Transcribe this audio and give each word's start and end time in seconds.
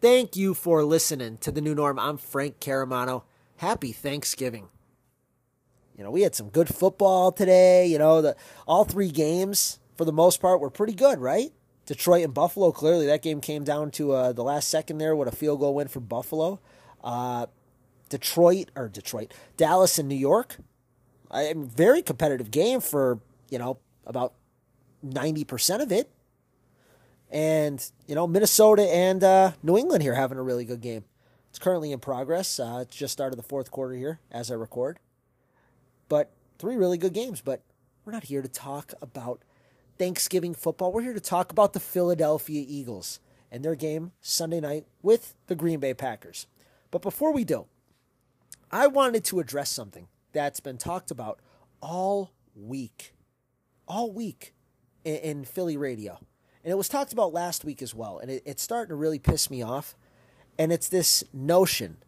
Thank 0.00 0.36
you 0.36 0.54
for 0.54 0.84
listening 0.84 1.38
to 1.38 1.50
the 1.50 1.60
new 1.60 1.74
norm. 1.74 1.98
I'm 1.98 2.18
Frank 2.18 2.60
Caramano. 2.60 3.24
Happy 3.56 3.90
Thanksgiving. 3.90 4.68
You 5.98 6.04
know, 6.04 6.12
we 6.12 6.22
had 6.22 6.36
some 6.36 6.50
good 6.50 6.68
football 6.68 7.32
today. 7.32 7.86
You 7.86 7.98
know, 7.98 8.22
the 8.22 8.36
all 8.68 8.84
three 8.84 9.10
games 9.10 9.80
for 9.96 10.04
the 10.04 10.12
most 10.12 10.40
part 10.40 10.60
were 10.60 10.70
pretty 10.70 10.94
good, 10.94 11.18
right? 11.18 11.50
Detroit 11.86 12.22
and 12.24 12.34
Buffalo. 12.34 12.70
Clearly, 12.70 13.06
that 13.06 13.22
game 13.22 13.40
came 13.40 13.64
down 13.64 13.90
to 13.92 14.12
uh, 14.12 14.32
the 14.32 14.44
last 14.44 14.68
second 14.68 14.98
there. 14.98 15.16
What 15.16 15.26
a 15.26 15.32
field 15.32 15.58
goal 15.58 15.74
win 15.74 15.88
for 15.88 15.98
Buffalo. 15.98 16.60
Uh, 17.02 17.46
Detroit 18.08 18.70
or 18.76 18.88
Detroit, 18.88 19.34
Dallas 19.56 19.98
and 19.98 20.08
New 20.08 20.14
York. 20.14 20.58
A 21.32 21.54
very 21.54 22.02
competitive 22.02 22.50
game 22.50 22.80
for 22.80 23.20
you 23.50 23.58
know 23.58 23.78
about 24.06 24.34
ninety 25.02 25.44
percent 25.44 25.82
of 25.82 25.92
it. 25.92 26.10
And, 27.28 27.84
you 28.06 28.14
know, 28.14 28.28
Minnesota 28.28 28.82
and 28.82 29.24
uh, 29.24 29.50
New 29.60 29.76
England 29.76 30.04
here 30.04 30.14
having 30.14 30.38
a 30.38 30.42
really 30.42 30.64
good 30.64 30.80
game. 30.80 31.02
It's 31.50 31.58
currently 31.58 31.90
in 31.90 31.98
progress. 31.98 32.60
Uh, 32.60 32.78
it's 32.82 32.94
just 32.94 33.12
started 33.12 33.36
the 33.36 33.42
fourth 33.42 33.72
quarter 33.72 33.94
here 33.94 34.20
as 34.30 34.48
I 34.48 34.54
record. 34.54 35.00
But 36.08 36.30
three 36.60 36.76
really 36.76 36.98
good 36.98 37.12
games. 37.12 37.40
But 37.40 37.62
we're 38.04 38.12
not 38.12 38.24
here 38.24 38.42
to 38.42 38.48
talk 38.48 38.94
about 39.02 39.42
Thanksgiving 39.98 40.54
football. 40.54 40.92
We're 40.92 41.02
here 41.02 41.14
to 41.14 41.20
talk 41.20 41.50
about 41.50 41.72
the 41.72 41.80
Philadelphia 41.80 42.64
Eagles 42.66 43.18
and 43.50 43.64
their 43.64 43.74
game 43.74 44.12
Sunday 44.20 44.60
night 44.60 44.86
with 45.02 45.34
the 45.48 45.56
Green 45.56 45.80
Bay 45.80 45.94
Packers. 45.94 46.46
But 46.92 47.02
before 47.02 47.32
we 47.32 47.42
do, 47.42 47.66
I 48.70 48.86
wanted 48.86 49.24
to 49.24 49.40
address 49.40 49.70
something 49.70 50.06
that's 50.36 50.60
been 50.60 50.78
talked 50.78 51.10
about 51.10 51.40
all 51.80 52.32
week. 52.54 53.14
All 53.88 54.12
week 54.12 54.54
in, 55.04 55.16
in 55.16 55.44
Philly 55.44 55.76
radio 55.76 56.18
and 56.66 56.72
it 56.72 56.76
was 56.76 56.88
talked 56.88 57.12
about 57.12 57.32
last 57.32 57.64
week 57.64 57.80
as 57.80 57.94
well, 57.94 58.18
and 58.18 58.28
it, 58.28 58.42
it's 58.44 58.60
starting 58.60 58.88
to 58.88 58.96
really 58.96 59.20
piss 59.20 59.48
me 59.48 59.62
off. 59.62 59.94
And 60.58 60.72
it's 60.72 60.88
this 60.88 61.22
notion 61.32 61.98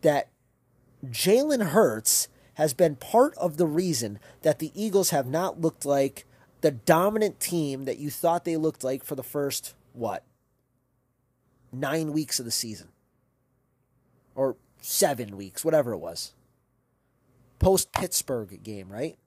that 0.00 0.30
Jalen 1.04 1.66
Hurts 1.66 2.28
has 2.54 2.72
been 2.72 2.96
part 2.96 3.36
of 3.36 3.58
the 3.58 3.66
reason 3.66 4.20
that 4.40 4.58
the 4.58 4.72
Eagles 4.74 5.10
have 5.10 5.26
not 5.26 5.60
looked 5.60 5.84
like 5.84 6.24
the 6.62 6.70
dominant 6.70 7.40
team 7.40 7.84
that 7.84 7.98
you 7.98 8.08
thought 8.08 8.46
they 8.46 8.56
looked 8.56 8.84
like 8.84 9.04
for 9.04 9.16
the 9.16 9.22
first, 9.22 9.74
what, 9.92 10.24
nine 11.70 12.14
weeks 12.14 12.38
of 12.38 12.46
the 12.46 12.50
season? 12.50 12.88
Or 14.34 14.56
seven 14.80 15.36
weeks, 15.36 15.62
whatever 15.62 15.92
it 15.92 15.98
was. 15.98 16.32
Post 17.58 17.92
Pittsburgh 17.92 18.62
game, 18.62 18.88
right? 18.88 19.18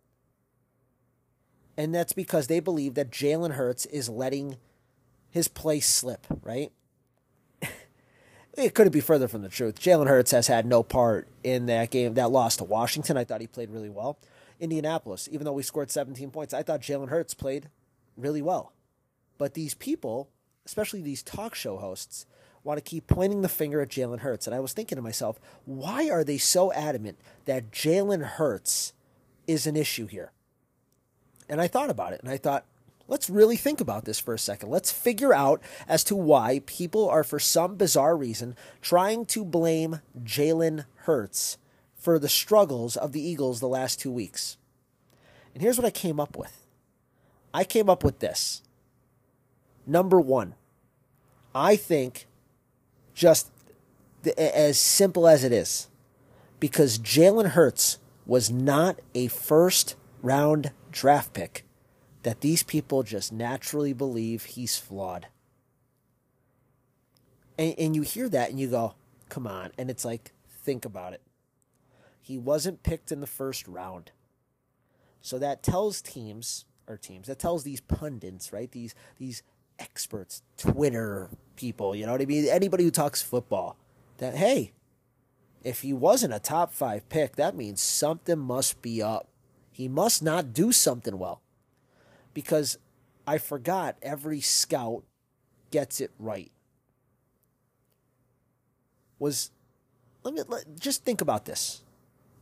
And 1.78 1.94
that's 1.96 2.14
because 2.14 2.48
they 2.48 2.60
believe 2.60 2.96
that 2.96 3.12
Jalen 3.12 3.54
Hurts 3.54 3.86
is 3.88 4.10
letting 4.10 4.58
his 5.30 5.48
play 5.48 5.80
slip, 5.80 6.28
right? 6.44 6.72
it 8.58 8.74
couldn't 8.74 8.94
be 8.94 9.00
further 9.00 9.28
from 9.28 9.42
the 9.42 9.50
truth. 9.50 9.80
Jalen 9.80 10.08
Hurts 10.08 10.32
has 10.32 10.48
had 10.48 10.66
no 10.66 10.84
part 10.84 11.28
in 11.44 11.66
that 11.68 11.90
game, 11.90 12.14
that 12.16 12.32
loss 12.32 12.58
to 12.58 12.64
Washington. 12.64 13.18
I 13.18 13.24
thought 13.24 13.42
he 13.42 13.48
played 13.48 13.72
really 13.72 13.90
well. 13.90 14.20
Indianapolis, 14.60 15.28
even 15.32 15.46
though 15.46 15.54
we 15.54 15.64
scored 15.64 15.90
17 15.90 16.30
points, 16.30 16.54
I 16.54 16.62
thought 16.62 16.82
Jalen 16.82 17.10
Hurts 17.10 17.34
played 17.34 17.70
really 18.16 18.42
well. 18.42 18.74
But 19.38 19.56
these 19.56 19.74
people, 19.74 20.30
especially 20.66 21.02
these 21.02 21.24
talk 21.24 21.56
show 21.56 21.78
hosts, 21.78 22.28
want 22.64 22.78
to 22.78 22.90
keep 22.90 23.08
pointing 23.08 23.42
the 23.42 23.50
finger 23.50 23.82
at 23.82 23.90
Jalen 23.90 24.20
Hurts. 24.20 24.48
And 24.48 24.56
I 24.56 24.60
was 24.60 24.74
thinking 24.74 24.96
to 24.96 25.02
myself, 25.02 25.40
why 25.66 26.10
are 26.10 26.24
they 26.24 26.38
so 26.38 26.72
adamant 26.74 27.18
that 27.46 27.72
Jalen 27.72 28.24
Hurts 28.24 28.94
is 29.48 29.66
an 29.66 29.76
issue 29.76 30.08
here? 30.08 30.32
And 31.50 31.60
I 31.60 31.68
thought 31.68 31.90
about 31.90 32.14
it 32.14 32.22
and 32.22 32.30
I 32.30 32.38
thought, 32.38 32.66
let's 33.08 33.30
really 33.30 33.58
think 33.58 33.82
about 33.82 34.06
this 34.06 34.20
for 34.20 34.34
a 34.34 34.40
second. 34.40 34.70
Let's 34.70 34.92
figure 34.92 35.34
out 35.34 35.62
as 35.88 36.04
to 36.06 36.16
why 36.16 36.62
people 36.66 37.10
are, 37.10 37.24
for 37.24 37.40
some 37.40 37.76
bizarre 37.76 38.16
reason, 38.16 38.56
trying 38.82 39.26
to 39.28 39.44
blame 39.44 40.00
Jalen 40.24 40.86
Hurts 40.96 41.58
for 41.96 42.18
the 42.18 42.30
struggles 42.30 42.96
of 42.96 43.12
the 43.12 43.22
Eagles 43.22 43.60
the 43.60 43.68
last 43.68 44.00
two 44.00 44.12
weeks. 44.12 44.58
And 45.54 45.62
here's 45.62 45.78
what 45.78 45.86
I 45.86 45.92
came 45.92 46.20
up 46.20 46.38
with 46.38 46.58
I 47.54 47.64
came 47.64 47.90
up 47.90 48.04
with 48.04 48.20
this. 48.20 48.62
Number 49.86 50.22
one, 50.22 50.56
I 51.54 51.76
think 51.76 52.28
just 53.14 53.52
as 54.38 54.78
simple 54.78 55.28
as 55.28 55.44
it 55.44 55.52
is, 55.52 55.88
because 56.60 57.00
Jalen 57.00 57.50
Hurts 57.50 57.98
was 58.26 58.52
not 58.52 59.00
a 59.14 59.28
first 59.28 59.96
round 60.22 60.72
draft 60.92 61.34
pick 61.34 61.66
that 62.24 62.42
these 62.42 62.64
people 62.64 63.04
just 63.04 63.34
naturally 63.34 63.94
believe 63.94 64.46
he's 64.46 64.78
flawed. 64.78 65.28
And, 67.58 67.76
and 67.78 67.96
you 67.96 68.04
hear 68.04 68.30
that 68.30 68.50
and 68.52 68.60
you 68.60 68.68
go, 68.70 68.96
come 69.30 69.48
on. 69.48 69.72
And 69.78 69.90
it's 69.90 70.06
like, 70.06 70.32
think 70.48 70.86
about 70.86 71.14
it. 71.14 71.22
He 72.22 72.38
wasn't 72.38 72.84
picked 72.84 73.12
in 73.12 73.22
the 73.22 73.28
first 73.28 73.68
round. 73.68 74.12
So 75.22 75.40
that 75.40 75.64
tells 75.64 76.02
teams, 76.02 76.66
or 76.88 76.98
teams, 76.98 77.28
that 77.28 77.40
tells 77.40 77.64
these 77.64 77.82
pundits, 77.82 78.54
right? 78.54 78.72
These, 78.72 78.94
these 79.18 79.42
experts, 79.80 80.44
Twitter 80.58 81.30
people, 81.62 81.96
you 81.96 82.06
know 82.06 82.12
what 82.12 82.22
I 82.22 82.26
mean? 82.26 82.48
Anybody 82.48 82.84
who 82.84 82.92
talks 82.92 83.22
football, 83.22 83.78
that, 84.18 84.36
hey, 84.36 84.74
if 85.64 85.82
he 85.82 85.94
wasn't 85.94 86.34
a 86.34 86.40
top 86.40 86.74
five 86.74 87.08
pick, 87.08 87.36
that 87.36 87.56
means 87.56 87.82
something 87.82 88.40
must 88.40 88.82
be 88.82 89.02
up. 89.02 89.28
He 89.72 89.88
must 89.88 90.24
not 90.24 90.54
do 90.54 90.72
something 90.72 91.20
well. 91.20 91.42
Because 92.34 92.80
I 93.28 93.38
forgot 93.38 93.96
every 94.02 94.42
scout 94.42 95.04
gets 95.70 96.02
it 96.02 96.12
right. 96.18 96.52
Was 99.20 99.52
let 100.24 100.34
me 100.34 100.42
let, 100.48 100.80
just 100.80 101.06
think 101.06 101.22
about 101.22 101.46
this. 101.46 101.84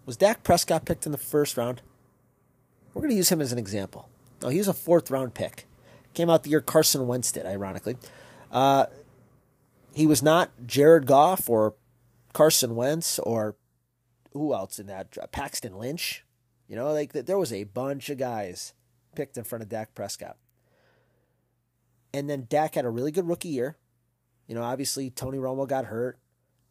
Was 0.06 0.16
Dak 0.16 0.44
Prescott 0.44 0.85
picked 0.85 1.06
in 1.06 1.12
the 1.12 1.18
first 1.18 1.58
round? 1.58 1.81
We're 2.94 3.02
going 3.02 3.12
to 3.12 3.18
use 3.18 3.29
him 3.29 3.41
as 3.41 3.52
an 3.52 3.59
example. 3.59 4.09
No, 4.41 4.47
he 4.47 4.59
was 4.59 4.69
a 4.69 4.74
fourth 4.74 5.12
round 5.12 5.34
pick. 5.34 5.66
Came 6.13 6.29
out 6.29 6.44
the 6.44 6.50
year 6.50 6.62
Carson 6.62 7.06
Wentz 7.06 7.31
did, 7.31 7.46
ironically. 7.46 7.97
Uh, 8.52 8.85
he 9.94 10.08
was 10.08 10.24
not 10.24 10.52
Jared 10.66 11.06
Goff 11.06 11.50
or 11.50 11.76
Carson 12.34 12.76
Wentz 12.76 13.20
or 13.20 13.56
who 14.34 14.54
else 14.54 14.80
in 14.80 14.88
that? 14.88 15.18
Paxton 15.32 15.78
Lynch. 15.78 16.26
You 16.68 16.76
know, 16.76 16.92
like 16.94 17.14
there 17.14 17.38
was 17.38 17.52
a 17.52 17.64
bunch 17.64 18.10
of 18.10 18.18
guys 18.18 18.74
picked 19.16 19.38
in 19.38 19.44
front 19.44 19.64
of 19.64 19.70
Dak 19.70 19.96
Prescott. 19.96 20.38
And 22.14 22.30
then 22.30 22.48
Dak 22.50 22.76
had 22.76 22.86
a 22.86 22.90
really 22.90 23.12
good 23.12 23.28
rookie 23.28 23.50
year. 23.50 23.78
You 24.48 24.56
know, 24.56 24.64
obviously 24.64 25.10
Tony 25.10 25.38
Romo 25.38 25.68
got 25.68 25.86
hurt. 25.86 26.20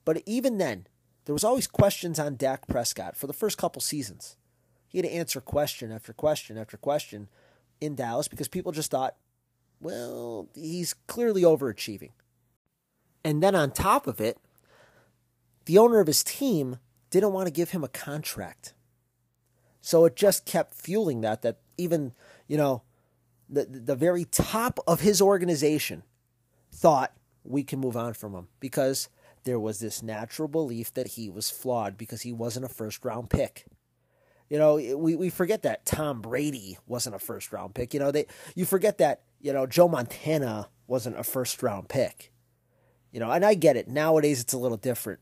But 0.05 0.23
even 0.25 0.59
then, 0.59 0.87
there 1.25 1.33
was 1.33 1.45
always 1.45 1.67
questions 1.67 2.19
on 2.19 2.37
Dak 2.37 2.67
Prescott 2.67 3.17
for 3.17 3.27
the 3.27 3.33
first 3.33 3.59
couple 3.59 3.83
seasons. 3.83 4.37
He 4.89 4.99
had 4.99 5.05
to 5.05 5.12
answer 5.12 5.41
question 5.41 5.93
after 5.93 6.12
question 6.12 6.56
after 6.56 6.77
question 6.77 7.29
in 7.81 7.95
Dallas 7.95 8.29
because 8.29 8.49
people 8.49 8.73
just 8.73 8.91
thought, 8.91 9.17
well, 9.81 10.49
he's 10.55 10.95
clearly 11.06 11.43
overachieving. 11.43 12.12
And 13.28 13.43
then 13.43 13.55
on 13.55 13.72
top 13.72 14.06
of 14.06 14.22
it, 14.22 14.39
the 15.66 15.77
owner 15.77 16.00
of 16.00 16.06
his 16.06 16.25
team 16.25 16.78
didn't 17.11 17.34
want 17.34 17.47
to 17.47 17.53
give 17.53 17.72
him 17.72 17.84
a 17.84 17.89
contract. 17.89 18.72
So 19.83 20.06
it 20.06 20.16
just 20.16 20.47
kept 20.47 20.72
fueling 20.72 21.21
that, 21.21 21.43
that 21.43 21.59
even, 21.77 22.15
you 22.47 22.56
know, 22.56 22.84
the, 23.47 23.67
the 23.67 23.94
very 23.94 24.25
top 24.25 24.81
of 24.87 25.03
his 25.03 25.21
organization 25.21 26.05
thought 26.72 27.12
we 27.44 27.62
can 27.65 27.78
move 27.78 27.99
on 27.99 28.15
from 28.15 28.33
him 28.33 28.49
because 28.61 29.11
there 29.44 29.61
was 29.61 29.78
this 29.78 30.03
natural 30.03 30.49
belief 30.49 30.94
that 30.94 31.09
he 31.09 31.28
was 31.28 31.50
flawed 31.50 31.99
because 31.99 32.22
he 32.22 32.33
wasn't 32.33 32.65
a 32.65 32.69
first 32.71 33.05
round 33.05 33.28
pick. 33.28 33.67
You 34.49 34.56
know, 34.56 34.77
we, 34.97 35.17
we 35.17 35.28
forget 35.28 35.61
that 35.64 35.85
Tom 35.85 36.23
Brady 36.23 36.79
wasn't 36.87 37.14
a 37.14 37.19
first 37.19 37.52
round 37.52 37.75
pick. 37.75 37.93
You 37.93 38.00
know, 38.00 38.11
they 38.11 38.25
you 38.55 38.64
forget 38.64 38.97
that, 38.99 39.20
you 39.38 39.52
know, 39.52 39.67
Joe 39.67 39.87
Montana 39.87 40.70
wasn't 40.87 41.19
a 41.19 41.25
first 41.25 41.62
round 41.62 41.91
pick. 41.91 42.32
You 43.12 43.20
know, 43.20 43.31
and 43.31 43.44
I 43.44 43.55
get 43.55 43.76
it. 43.76 43.88
Nowadays 43.88 44.40
it's 44.40 44.52
a 44.52 44.58
little 44.58 44.76
different. 44.76 45.20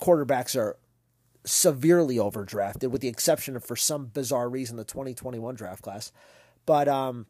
Quarterbacks 0.00 0.56
are 0.56 0.78
severely 1.44 2.16
overdrafted, 2.16 2.90
with 2.90 3.00
the 3.00 3.08
exception 3.08 3.56
of 3.56 3.64
for 3.64 3.76
some 3.76 4.06
bizarre 4.06 4.48
reason 4.48 4.76
the 4.76 4.84
2021 4.84 5.54
draft 5.54 5.82
class. 5.82 6.12
But 6.66 6.88
um, 6.88 7.26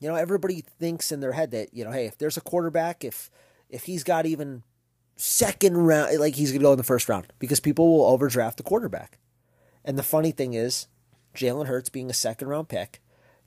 you 0.00 0.08
know, 0.08 0.14
everybody 0.14 0.62
thinks 0.78 1.12
in 1.12 1.20
their 1.20 1.32
head 1.32 1.50
that 1.52 1.72
you 1.72 1.84
know, 1.84 1.92
hey, 1.92 2.06
if 2.06 2.18
there's 2.18 2.36
a 2.36 2.42
quarterback, 2.42 3.04
if 3.04 3.30
if 3.68 3.84
he's 3.84 4.04
got 4.04 4.26
even 4.26 4.62
second 5.16 5.76
round, 5.76 6.18
like 6.18 6.34
he's 6.34 6.52
gonna 6.52 6.62
go 6.62 6.72
in 6.72 6.78
the 6.78 6.84
first 6.84 7.08
round 7.08 7.32
because 7.38 7.60
people 7.60 7.96
will 7.96 8.06
overdraft 8.06 8.56
the 8.56 8.62
quarterback. 8.62 9.18
And 9.84 9.98
the 9.98 10.02
funny 10.02 10.30
thing 10.30 10.54
is, 10.54 10.86
Jalen 11.34 11.66
Hurts 11.66 11.88
being 11.88 12.10
a 12.10 12.14
second 12.14 12.48
round 12.48 12.68
pick, 12.68 13.00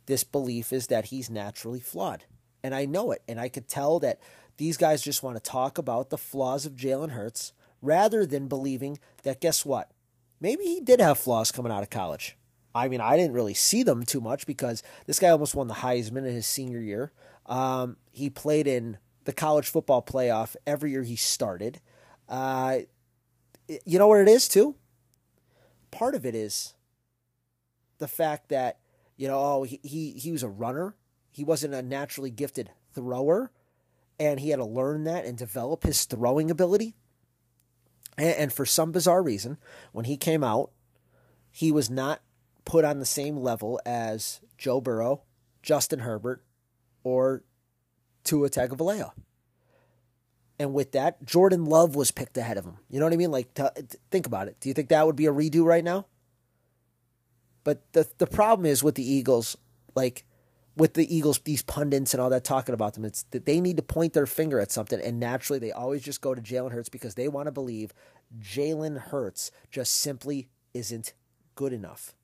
this 0.05 0.23
belief 0.23 0.73
is 0.73 0.87
that 0.87 1.05
he's 1.05 1.29
naturally 1.29 1.79
flawed. 1.79 2.25
And 2.63 2.73
I 2.73 2.85
know 2.85 3.11
it. 3.11 3.21
And 3.27 3.39
I 3.39 3.49
could 3.49 3.67
tell 3.67 3.99
that 3.99 4.19
these 4.57 4.77
guys 4.77 5.01
just 5.01 5.23
want 5.23 5.35
to 5.35 5.51
talk 5.51 5.77
about 5.77 6.09
the 6.09 6.17
flaws 6.17 6.65
of 6.65 6.73
Jalen 6.73 7.11
Hurts 7.11 7.53
rather 7.81 8.25
than 8.25 8.47
believing 8.47 8.99
that 9.23 9.41
guess 9.41 9.65
what? 9.65 9.91
Maybe 10.39 10.63
he 10.63 10.81
did 10.81 10.99
have 10.99 11.17
flaws 11.17 11.51
coming 11.51 11.71
out 11.71 11.83
of 11.83 11.89
college. 11.89 12.37
I 12.73 12.89
mean, 12.89 12.99
I 12.99 13.15
didn't 13.15 13.33
really 13.33 13.53
see 13.53 13.83
them 13.83 14.03
too 14.03 14.19
much 14.19 14.45
because 14.45 14.83
this 15.05 15.19
guy 15.19 15.29
almost 15.29 15.55
won 15.55 15.67
the 15.67 15.75
Heisman 15.75 16.27
in 16.27 16.33
his 16.33 16.45
senior 16.45 16.79
year. 16.79 17.11
Um, 17.45 17.97
he 18.11 18.29
played 18.29 18.67
in 18.67 18.97
the 19.23 19.33
college 19.33 19.69
football 19.69 20.01
playoff 20.01 20.55
every 20.67 20.91
year 20.91 21.03
he 21.03 21.15
started. 21.15 21.79
Uh, 22.27 22.79
you 23.67 23.97
know 23.97 24.07
what 24.07 24.19
it 24.19 24.27
is 24.27 24.47
too? 24.47 24.75
Part 25.91 26.15
of 26.15 26.25
it 26.25 26.35
is 26.35 26.73
the 27.97 28.07
fact 28.07 28.49
that 28.49 28.79
you 29.17 29.27
know, 29.27 29.37
oh, 29.37 29.63
he, 29.63 29.79
he 29.83 30.11
he 30.11 30.31
was 30.31 30.43
a 30.43 30.49
runner. 30.49 30.95
He 31.31 31.43
wasn't 31.43 31.73
a 31.73 31.81
naturally 31.81 32.29
gifted 32.29 32.71
thrower, 32.93 33.51
and 34.19 34.39
he 34.39 34.49
had 34.49 34.57
to 34.57 34.65
learn 34.65 35.03
that 35.05 35.25
and 35.25 35.37
develop 35.37 35.83
his 35.83 36.05
throwing 36.05 36.49
ability. 36.49 36.95
And, 38.17 38.35
and 38.35 38.53
for 38.53 38.65
some 38.65 38.91
bizarre 38.91 39.23
reason, 39.23 39.57
when 39.91 40.05
he 40.05 40.17
came 40.17 40.43
out, 40.43 40.71
he 41.51 41.71
was 41.71 41.89
not 41.89 42.21
put 42.65 42.85
on 42.85 42.99
the 42.99 43.05
same 43.05 43.37
level 43.37 43.79
as 43.85 44.41
Joe 44.57 44.81
Burrow, 44.81 45.23
Justin 45.61 45.99
Herbert, 45.99 46.43
or 47.03 47.43
Tua 48.23 48.49
Tagovailoa. 48.49 49.11
And 50.57 50.73
with 50.73 50.93
that, 50.93 51.23
Jordan 51.25 51.65
Love 51.65 51.95
was 51.95 52.11
picked 52.11 52.37
ahead 52.37 52.57
of 52.57 52.65
him. 52.65 52.77
You 52.89 52.99
know 52.99 53.05
what 53.05 53.13
I 53.13 53.17
mean? 53.17 53.31
Like, 53.31 53.53
think 54.09 54.25
about 54.25 54.47
it. 54.47 54.57
Do 54.59 54.69
you 54.69 54.73
think 54.73 54.89
that 54.89 55.05
would 55.05 55.15
be 55.15 55.25
a 55.25 55.33
redo 55.33 55.65
right 55.65 55.83
now? 55.83 56.05
But 57.65 57.81
the 57.93 58.07
the 58.19 58.27
problem 58.27 58.65
is 58.65 58.83
with 58.83 58.95
the 58.95 59.03
Eagles, 59.03 59.57
like 59.95 60.23
with 60.77 60.93
the 60.93 61.15
Eagles, 61.15 61.39
these 61.39 61.61
pundits 61.63 62.13
and 62.13 62.21
all 62.21 62.29
that 62.29 62.43
talking 62.43 62.73
about 62.73 62.93
them, 62.93 63.05
it's 63.05 63.23
that 63.31 63.45
they 63.45 63.61
need 63.61 63.77
to 63.77 63.83
point 63.83 64.13
their 64.13 64.25
finger 64.25 64.59
at 64.59 64.71
something, 64.71 64.99
and 64.99 65.19
naturally 65.19 65.59
they 65.59 65.71
always 65.71 66.01
just 66.01 66.21
go 66.21 66.35
to 66.35 66.41
Jalen 66.41 66.71
Hurts 66.71 66.89
because 66.89 67.15
they 67.15 67.27
want 67.27 67.47
to 67.47 67.51
believe 67.51 67.93
Jalen 68.39 68.99
Hurts 68.99 69.51
just 69.71 69.93
simply 69.93 70.49
isn't 70.73 71.13
good 71.55 71.73
enough. 71.73 72.15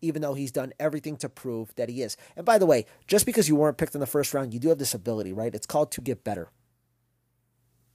Even 0.00 0.22
though 0.22 0.34
he's 0.34 0.52
done 0.52 0.72
everything 0.78 1.16
to 1.16 1.28
prove 1.28 1.74
that 1.74 1.88
he 1.88 2.02
is. 2.02 2.16
And 2.36 2.46
by 2.46 2.58
the 2.58 2.66
way, 2.66 2.86
just 3.08 3.26
because 3.26 3.48
you 3.48 3.56
weren't 3.56 3.78
picked 3.78 3.94
in 3.94 4.00
the 4.00 4.06
first 4.06 4.32
round, 4.32 4.54
you 4.54 4.60
do 4.60 4.68
have 4.68 4.78
this 4.78 4.94
ability, 4.94 5.32
right? 5.32 5.54
It's 5.54 5.66
called 5.66 5.90
to 5.92 6.00
get 6.00 6.22
better. 6.22 6.50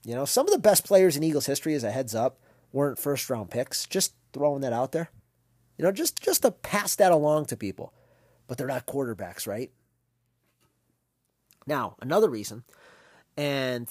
You 0.04 0.14
know, 0.14 0.26
some 0.26 0.46
of 0.46 0.52
the 0.52 0.58
best 0.58 0.84
players 0.84 1.16
in 1.16 1.22
Eagles 1.22 1.46
history, 1.46 1.74
as 1.74 1.82
a 1.82 1.90
heads 1.90 2.14
up, 2.14 2.38
weren't 2.72 2.98
first 2.98 3.30
round 3.30 3.50
picks. 3.50 3.86
Just 3.86 4.14
throwing 4.34 4.60
that 4.60 4.72
out 4.74 4.92
there. 4.92 5.10
You 5.78 5.84
know, 5.84 5.92
just 5.92 6.20
just 6.22 6.42
to 6.42 6.50
pass 6.50 6.94
that 6.96 7.10
along 7.10 7.46
to 7.46 7.56
people. 7.56 7.94
But 8.46 8.58
they're 8.58 8.66
not 8.66 8.86
quarterbacks, 8.86 9.46
right? 9.46 9.70
Now, 11.66 11.96
another 12.00 12.28
reason, 12.28 12.64
and 13.36 13.88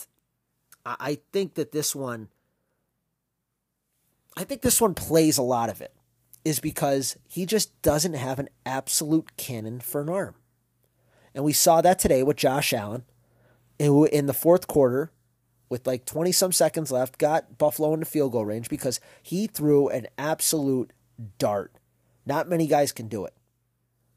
I 0.85 1.19
think 1.31 1.55
that 1.55 1.71
this 1.71 1.95
one 1.95 2.29
I 4.35 4.43
think 4.43 4.61
this 4.61 4.81
one 4.81 4.95
plays 4.95 5.37
a 5.37 5.43
lot 5.43 5.69
of 5.69 5.81
it, 5.81 5.93
is 6.43 6.59
because 6.59 7.17
he 7.27 7.45
just 7.45 7.79
doesn't 7.81 8.13
have 8.13 8.39
an 8.39 8.49
absolute 8.65 9.37
cannon 9.37 9.79
for 9.79 10.01
an 10.01 10.09
arm. 10.09 10.35
And 11.35 11.43
we 11.43 11.53
saw 11.53 11.81
that 11.81 11.99
today 11.99 12.23
with 12.23 12.37
Josh 12.37 12.73
Allen, 12.73 13.03
who 13.79 14.05
in 14.05 14.25
the 14.25 14.33
fourth 14.33 14.67
quarter 14.67 15.11
with 15.69 15.87
like 15.87 16.05
20 16.05 16.31
some 16.31 16.51
seconds 16.51 16.91
left, 16.91 17.17
got 17.17 17.57
Buffalo 17.57 17.93
into 17.93 18.05
field 18.05 18.31
goal 18.31 18.45
range 18.45 18.69
because 18.69 18.99
he 19.21 19.47
threw 19.47 19.87
an 19.89 20.07
absolute 20.17 20.93
dart. 21.37 21.73
Not 22.25 22.49
many 22.49 22.67
guys 22.67 22.91
can 22.91 23.07
do 23.07 23.25
it. 23.25 23.33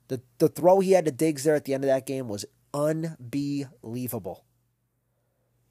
The, 0.09 0.23
the 0.39 0.49
throw 0.49 0.81
he 0.81 0.93
had 0.93 1.05
to 1.07 1.11
Diggs 1.11 1.45
there 1.45 1.55
at 1.55 1.65
the 1.65 1.75
end 1.75 1.85
of 1.85 1.89
that 1.89 2.07
game 2.07 2.29
was 2.29 2.45
unbelievable. 2.73 4.45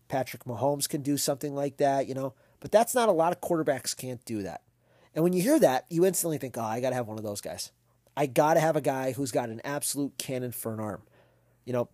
Patrick 0.07 0.43
Mahomes 0.45 0.87
can 0.87 1.01
do 1.01 1.17
something 1.17 1.55
like 1.55 1.77
that, 1.77 2.07
you 2.07 2.13
know, 2.13 2.33
but 2.59 2.71
that's 2.71 2.93
not 2.93 3.09
a 3.09 3.13
lot 3.13 3.31
of 3.31 3.41
quarterbacks 3.41 3.95
can't 3.95 4.23
do 4.25 4.43
that. 4.43 4.61
And 5.13 5.23
when 5.23 5.33
you 5.33 5.41
hear 5.41 5.59
that, 5.59 5.85
you 5.89 6.05
instantly 6.05 6.37
think, 6.37 6.57
oh, 6.57 6.61
I 6.61 6.81
got 6.81 6.89
to 6.89 6.95
have 6.95 7.07
one 7.07 7.17
of 7.17 7.23
those 7.23 7.41
guys. 7.41 7.71
I 8.17 8.27
got 8.27 8.55
to 8.55 8.59
have 8.59 8.75
a 8.75 8.81
guy 8.81 9.13
who's 9.13 9.31
got 9.31 9.49
an 9.49 9.61
absolute 9.63 10.17
cannon 10.17 10.51
for 10.51 10.73
an 10.73 10.79
arm. 10.79 11.03
You 11.65 11.73
know, 11.73 11.89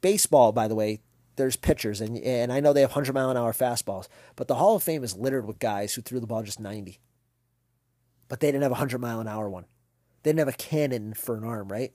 baseball, 0.00 0.52
by 0.52 0.68
the 0.68 0.74
way, 0.74 1.00
there's 1.36 1.56
pitchers, 1.56 2.00
and 2.00 2.16
and 2.18 2.52
I 2.52 2.60
know 2.60 2.72
they 2.72 2.80
have 2.82 2.92
hundred 2.92 3.14
mile 3.14 3.30
an 3.30 3.36
hour 3.36 3.52
fastballs, 3.52 4.08
but 4.36 4.46
the 4.46 4.54
Hall 4.54 4.76
of 4.76 4.82
Fame 4.82 5.02
is 5.02 5.16
littered 5.16 5.46
with 5.46 5.58
guys 5.58 5.94
who 5.94 6.02
threw 6.02 6.20
the 6.20 6.26
ball 6.26 6.42
just 6.42 6.60
ninety. 6.60 7.00
But 8.28 8.40
they 8.40 8.48
didn't 8.48 8.62
have 8.62 8.72
a 8.72 8.76
hundred 8.76 9.00
mile 9.00 9.20
an 9.20 9.28
hour 9.28 9.48
one. 9.48 9.64
They 10.24 10.30
didn't 10.30 10.40
have 10.40 10.48
a 10.48 10.52
cannon 10.52 11.14
for 11.14 11.36
an 11.36 11.44
arm, 11.44 11.68
right? 11.68 11.92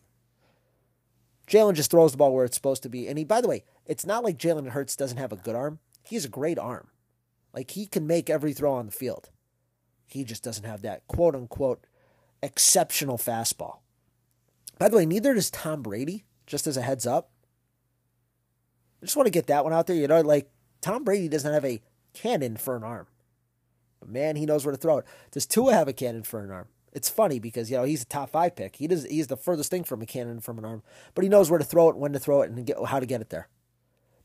Jalen 1.47 1.73
just 1.73 1.89
throws 1.89 2.11
the 2.11 2.17
ball 2.17 2.33
where 2.33 2.45
it's 2.45 2.55
supposed 2.55 2.83
to 2.83 2.89
be, 2.89 3.07
and 3.07 3.17
he. 3.17 3.23
By 3.23 3.41
the 3.41 3.47
way, 3.47 3.63
it's 3.87 4.05
not 4.05 4.23
like 4.23 4.37
Jalen 4.37 4.69
Hurts 4.69 4.95
doesn't 4.95 5.17
have 5.17 5.33
a 5.33 5.35
good 5.35 5.55
arm. 5.55 5.79
He 6.03 6.15
has 6.15 6.25
a 6.25 6.29
great 6.29 6.59
arm. 6.59 6.89
Like 7.53 7.71
he 7.71 7.87
can 7.87 8.05
make 8.05 8.29
every 8.29 8.53
throw 8.53 8.73
on 8.73 8.85
the 8.85 8.91
field. 8.91 9.31
He 10.05 10.23
just 10.23 10.43
doesn't 10.43 10.63
have 10.63 10.83
that 10.83 11.07
quote 11.07 11.35
unquote 11.35 11.85
exceptional 12.43 13.17
fastball. 13.17 13.79
By 14.77 14.89
the 14.89 14.97
way, 14.97 15.05
neither 15.07 15.33
does 15.33 15.49
Tom 15.49 15.81
Brady. 15.81 16.23
Just 16.45 16.65
as 16.65 16.77
a 16.77 16.81
heads 16.81 17.05
up. 17.05 17.29
I 19.01 19.05
just 19.05 19.15
want 19.15 19.27
to 19.27 19.31
get 19.31 19.47
that 19.47 19.63
one 19.63 19.73
out 19.73 19.85
there. 19.85 19.95
You 19.95 20.07
know, 20.07 20.21
like 20.21 20.49
Tom 20.81 21.03
Brady 21.03 21.29
doesn't 21.29 21.53
have 21.53 21.65
a 21.65 21.81
cannon 22.13 22.57
for 22.57 22.75
an 22.75 22.83
arm. 22.83 23.07
But 23.99 24.09
man, 24.09 24.35
he 24.35 24.45
knows 24.45 24.65
where 24.65 24.71
to 24.71 24.77
throw 24.77 24.99
it. 24.99 25.05
Does 25.31 25.45
Tua 25.45 25.73
have 25.73 25.87
a 25.87 25.93
cannon 25.93 26.23
for 26.23 26.43
an 26.43 26.51
arm? 26.51 26.67
It's 26.91 27.09
funny 27.09 27.39
because 27.39 27.69
you 27.69 27.77
know 27.77 27.83
he's 27.83 28.01
a 28.01 28.05
top 28.05 28.31
five 28.31 28.55
pick. 28.55 28.77
He 28.77 28.87
does 28.87 29.05
he's 29.05 29.27
the 29.27 29.37
furthest 29.37 29.69
thing 29.69 29.83
from 29.83 30.01
a 30.01 30.05
cannon 30.05 30.39
from 30.39 30.57
an 30.57 30.65
arm, 30.65 30.83
but 31.13 31.23
he 31.23 31.29
knows 31.29 31.49
where 31.49 31.59
to 31.59 31.65
throw 31.65 31.89
it, 31.89 31.97
when 31.97 32.13
to 32.13 32.19
throw 32.19 32.41
it, 32.41 32.49
and 32.49 32.65
get, 32.65 32.77
how 32.85 32.99
to 32.99 33.05
get 33.05 33.21
it 33.21 33.29
there. 33.29 33.47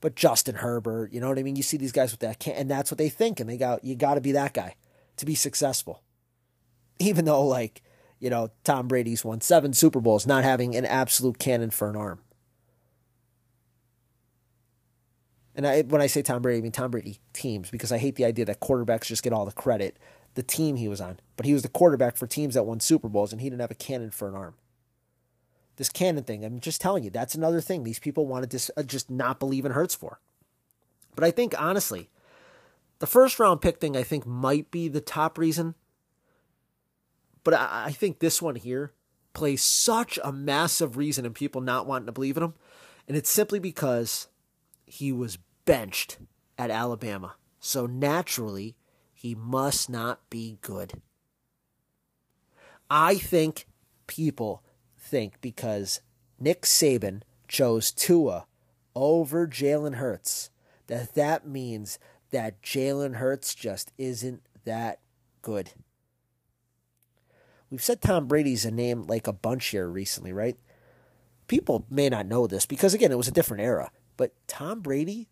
But 0.01 0.17
Justin 0.17 0.57
Herbert, 0.57 1.13
you 1.13 1.21
know 1.21 1.29
what 1.29 1.39
I 1.39 1.43
mean? 1.43 1.57
You 1.57 1.63
see 1.63 1.77
these 1.77 1.93
guys 1.93 2.11
with 2.11 2.21
that, 2.21 2.39
can, 2.39 2.55
and 2.55 2.71
that's 2.71 2.91
what 2.91 2.99
they 2.99 3.09
think, 3.09 3.41
and 3.41 3.49
they 3.49 3.57
got 3.57 3.85
you 3.85 3.95
got 3.95 4.15
to 4.15 4.21
be 4.21 4.33
that 4.33 4.55
guy 4.55 4.77
to 5.17 5.27
be 5.27 5.35
successful. 5.35 6.03
Even 6.99 7.25
though, 7.25 7.45
like 7.45 7.83
you 8.21 8.31
know, 8.31 8.51
Tom 8.65 8.89
Brady's 8.89 9.25
won 9.25 9.41
seven 9.41 9.75
Super 9.75 10.01
Bowls, 10.01 10.27
not 10.27 10.45
having 10.45 10.75
an 10.75 10.87
absolute 10.87 11.39
cannon 11.39 11.71
for 11.71 11.91
an 11.91 11.97
arm. 11.97 12.21
And 15.55 15.67
I, 15.67 15.83
when 15.83 16.01
I 16.01 16.07
say 16.07 16.23
Tom 16.23 16.43
Brady, 16.43 16.59
I 16.59 16.63
mean 16.63 16.73
Tom 16.73 16.91
Brady 16.91 17.19
teams 17.33 17.71
because 17.71 17.93
I 17.93 17.99
hate 17.99 18.17
the 18.17 18.25
idea 18.25 18.45
that 18.47 18.61
quarterbacks 18.61 19.05
just 19.05 19.23
get 19.23 19.33
all 19.33 19.45
the 19.45 19.53
credit. 19.53 19.99
The 20.35 20.43
team 20.43 20.77
he 20.77 20.89
was 20.89 21.01
on, 21.01 21.21
but 21.37 21.47
he 21.47 21.53
was 21.53 21.63
the 21.63 21.69
quarterback 21.69 22.17
for 22.17 22.27
teams 22.27 22.55
that 22.55 22.65
won 22.65 22.81
Super 22.81 23.09
Bowls, 23.09 23.33
and 23.33 23.41
he 23.41 23.49
didn't 23.49 23.61
have 23.61 23.71
a 23.71 23.77
cannon 23.77 24.11
for 24.11 24.29
an 24.29 24.35
arm. 24.35 24.55
This 25.77 25.89
cannon 25.89 26.25
thing, 26.25 26.45
I'm 26.45 26.61
just 26.61 26.81
telling 26.81 27.05
you, 27.05 27.11
that's 27.11 27.35
another 27.35 27.61
thing 27.61 27.83
these 27.83 27.99
people 27.99 28.27
want 28.27 28.43
to 28.43 28.49
just, 28.49 28.71
uh, 28.77 28.83
just 28.83 29.11
not 29.11 29.39
believe 29.39 29.65
in 29.65 29.73
Hurts 29.73 29.95
for. 29.95 30.21
But 31.15 31.25
I 31.25 31.31
think 31.31 31.61
honestly, 31.61 32.11
the 32.99 33.07
first 33.07 33.39
round 33.39 33.61
pick 33.61 33.79
thing 33.81 33.97
I 33.97 34.03
think 34.03 34.27
might 34.27 34.71
be 34.71 34.89
the 34.89 35.01
top 35.01 35.39
reason. 35.39 35.75
But 37.43 37.55
I, 37.55 37.85
I 37.87 37.93
think 37.93 38.19
this 38.19 38.41
one 38.41 38.57
here 38.57 38.93
plays 39.35 39.63
such 39.63 40.19
a 40.23 40.33
massive 40.33 40.97
reason 40.97 41.27
in 41.27 41.35
people 41.35 41.61
not 41.61 41.87
wanting 41.87 42.07
to 42.07 42.13
believe 42.13 42.37
in 42.37 42.43
him, 42.43 42.55
and 43.07 43.17
it's 43.17 43.31
simply 43.31 43.59
because 43.59 44.29
he 44.87 45.13
was 45.13 45.39
benched 45.65 46.19
at 46.57 46.71
Alabama. 46.71 47.35
So 47.61 47.87
naturally, 47.87 48.77
he 49.25 49.35
must 49.35 49.89
not 49.89 50.29
be 50.29 50.59
good. 50.61 51.01
I 52.91 53.15
think 53.15 53.67
people 54.07 54.63
think 54.99 55.41
because 55.41 56.03
Nick 56.39 56.65
Saban 56.65 57.23
chose 57.49 57.91
Tua 57.91 58.45
over 58.95 59.49
Jalen 59.49 59.95
Hurts 59.95 60.51
that 60.89 61.15
that 61.15 61.49
means 61.49 61.99
that 62.33 62.61
Jalen 62.61 63.15
Hurts 63.15 63.55
just 63.55 63.93
isn't 63.97 64.43
that 64.67 65.01
good. 65.41 65.71
We've 67.71 67.83
said 67.83 68.03
Tom 68.03 68.27
Brady's 68.27 68.67
a 68.67 68.71
name 68.71 69.07
like 69.07 69.27
a 69.27 69.33
bunch 69.33 69.69
here 69.69 69.89
recently, 69.89 70.35
right? 70.35 70.59
People 71.49 71.87
may 71.89 72.11
not 72.11 72.27
know 72.27 72.47
this 72.47 72.67
because, 72.67 72.93
again, 72.93 73.11
it 73.11 73.17
was 73.17 73.29
a 73.29 73.33
different 73.33 73.63
era. 73.63 73.91
But 74.19 74.35
Tom 74.47 74.83
Brady 74.83 75.31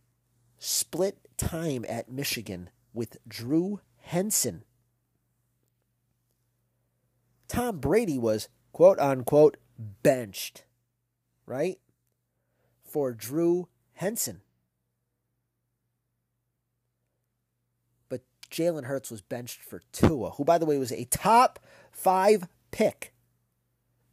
split 0.59 1.19
time 1.37 1.85
at 1.87 2.11
Michigan 2.11 2.71
with 2.93 3.17
Drew 3.27 3.81
Henson. 3.97 4.65
Tom 7.49 7.79
Brady 7.79 8.19
was 8.19 8.49
quote 8.73 8.99
unquote 8.99 9.57
benched, 10.03 10.65
right? 11.47 11.79
For 12.85 13.13
Drew 13.13 13.69
Henson. 13.95 14.43
But 18.09 18.23
Jalen 18.51 18.85
Hurts 18.85 19.11
was 19.11 19.21
benched 19.21 19.63
for 19.63 19.83
Tua, 19.93 20.31
who, 20.31 20.45
by 20.45 20.59
the 20.59 20.67
way, 20.67 20.79
was 20.79 20.93
a 20.93 21.05
top 21.05 21.59
five 21.91 22.49
pick. 22.71 23.13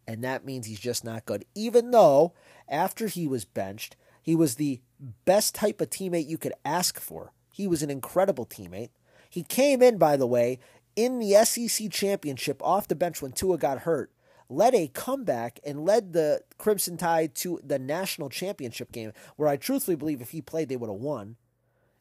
And 0.08 0.24
that 0.24 0.44
means 0.44 0.66
he's 0.66 0.80
just 0.80 1.06
not 1.06 1.26
good. 1.26 1.46
Even 1.54 1.92
though 1.92 2.34
after 2.68 3.08
he 3.08 3.28
was 3.28 3.46
benched, 3.46 3.96
he 4.22 4.36
was 4.36 4.56
the 4.56 4.82
best 5.26 5.56
type 5.56 5.82
of 5.82 5.90
teammate 5.90 6.28
you 6.28 6.38
could 6.38 6.54
ask 6.66 7.00
for. 7.00 7.32
He 7.60 7.68
was 7.68 7.84
an 7.84 7.90
incredible 7.90 8.46
teammate. 8.46 8.92
He 9.30 9.44
came 9.44 9.82
in, 9.82 9.98
by 9.98 10.16
the 10.16 10.26
way, 10.26 10.60
in 10.96 11.20
the 11.20 11.34
SEC 11.44 11.92
championship 11.92 12.64
off 12.64 12.88
the 12.88 12.96
bench 12.96 13.22
when 13.22 13.34
Tua 13.34 13.58
got 13.58 13.80
hurt, 13.80 14.14
led 14.48 14.74
a 14.74 14.88
comeback 14.88 15.60
and 15.66 15.84
led 15.84 16.14
the 16.14 16.40
Crimson 16.58 16.96
Tide 16.96 17.36
to 17.36 17.60
the 17.62 17.78
national 17.78 18.30
championship 18.30 18.94
game, 18.94 19.12
where 19.36 19.50
I 19.50 19.58
truthfully 19.58 19.98
believe 19.98 20.22
if 20.22 20.30
he 20.30 20.42
played, 20.42 20.70
they 20.70 20.78
would 20.78 20.90
have 20.90 21.02
won. 21.02 21.36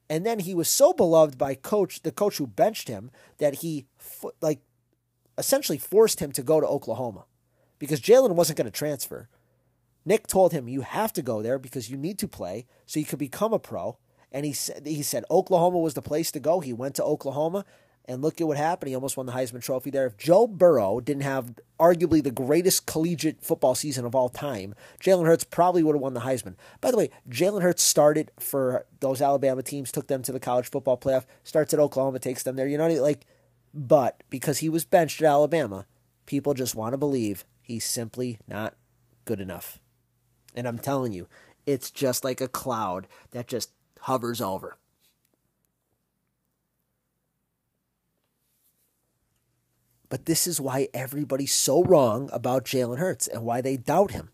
And 0.09 0.25
then 0.25 0.39
he 0.39 0.55
was 0.55 0.69
so 0.69 0.93
beloved 0.93 1.37
by 1.37 1.57
coach, 1.57 2.03
the 2.03 2.13
coach 2.13 2.37
who 2.37 2.47
benched 2.47 2.87
him, 2.87 3.11
that 3.39 3.55
he 3.55 3.89
like 4.41 4.61
essentially 5.37 5.79
forced 5.79 6.21
him 6.21 6.31
to 6.31 6.43
go 6.45 6.61
to 6.61 6.69
Oklahoma 6.69 7.25
because 7.81 8.01
Jalen 8.01 8.37
wasn't 8.37 8.59
going 8.59 8.67
to 8.67 8.71
transfer. 8.71 9.29
Nick 10.05 10.29
told 10.29 10.53
him, 10.53 10.69
You 10.69 10.83
have 10.83 11.13
to 11.15 11.21
go 11.21 11.43
there 11.43 11.59
because 11.59 11.91
you 11.91 11.97
need 11.97 12.21
to 12.21 12.29
play 12.29 12.67
so 12.87 13.01
you 13.01 13.07
could 13.07 13.19
become 13.19 13.53
a 13.53 13.59
pro. 13.59 13.99
And 14.31 14.45
he 14.45 14.53
said, 14.53 14.87
he 14.87 15.03
said 15.03 15.25
Oklahoma 15.31 15.79
was 15.79 15.95
the 15.95 16.03
place 16.03 16.31
to 16.33 16.41
go. 16.41 16.61
He 16.61 16.73
went 16.73 16.95
to 16.97 17.05
Oklahoma, 17.05 17.65
and 18.09 18.23
look 18.23 18.41
at 18.41 18.47
what 18.47 18.57
happened. 18.57 18.89
He 18.89 18.95
almost 18.95 19.19
won 19.19 19.27
the 19.27 19.33
Heisman 19.33 19.63
Trophy 19.63 19.91
there. 19.91 20.07
If 20.07 20.17
Joe 20.17 20.47
Burrow 20.47 20.99
didn't 20.99 21.23
have 21.23 21.55
arguably 21.79 22.23
the 22.23 22.31
greatest 22.31 22.87
collegiate 22.87 23.43
football 23.43 23.75
season 23.75 24.07
of 24.07 24.15
all 24.15 24.31
time, 24.31 24.75
Jalen 24.99 25.27
Hurts 25.27 25.45
probably 25.45 25.83
would 25.83 25.95
have 25.95 26.01
won 26.01 26.15
the 26.15 26.23
Heisman. 26.23 26.57
By 26.81 26.91
the 26.91 26.97
way, 26.97 27.11
Jalen 27.29 27.63
Hurts 27.63 27.83
started 27.83 28.33
for 28.41 28.87
those 29.01 29.21
Alabama 29.21 29.63
teams, 29.63 29.93
took 29.93 30.07
them 30.07 30.23
to 30.23 30.33
the 30.33 30.41
college 30.41 30.71
football 30.71 30.97
playoff, 30.97 31.27
starts 31.45 31.75
at 31.75 31.81
Oklahoma, 31.81 32.19
takes 32.19 32.43
them 32.43 32.57
there. 32.57 32.67
You 32.67 32.79
know, 32.79 32.87
I 32.87 32.89
mean? 32.89 33.03
like, 33.03 33.27
but 33.75 34.23
because 34.31 34.59
he 34.59 34.71
was 34.71 34.87
benched 34.87 35.21
at 35.21 35.29
Alabama, 35.29 35.85
people 36.25 36.55
just 36.55 36.75
want 36.75 36.95
to 36.95 36.99
believe 36.99 37.45
he's 37.61 37.85
simply 37.85 38.39
not 38.49 38.75
good 39.27 39.41
enough. 39.41 39.79
And 40.55 40.67
I'm 40.67 40.79
telling 40.79 41.13
you, 41.13 41.29
it's 41.67 41.91
just 41.91 42.25
like 42.25 42.41
a 42.41 42.49
cloud 42.49 43.07
that 43.33 43.47
just 43.47 43.71
hovers 44.03 44.41
over. 44.41 44.79
But 50.09 50.25
this 50.25 50.47
is 50.47 50.61
why 50.61 50.89
everybody's 50.95 51.53
so 51.53 51.83
wrong 51.83 52.31
about 52.33 52.65
Jalen 52.65 52.99
Hurts 52.99 53.27
and 53.29 53.45
why 53.45 53.61
they 53.61 53.77
doubt 53.77 54.13
him. 54.13 54.31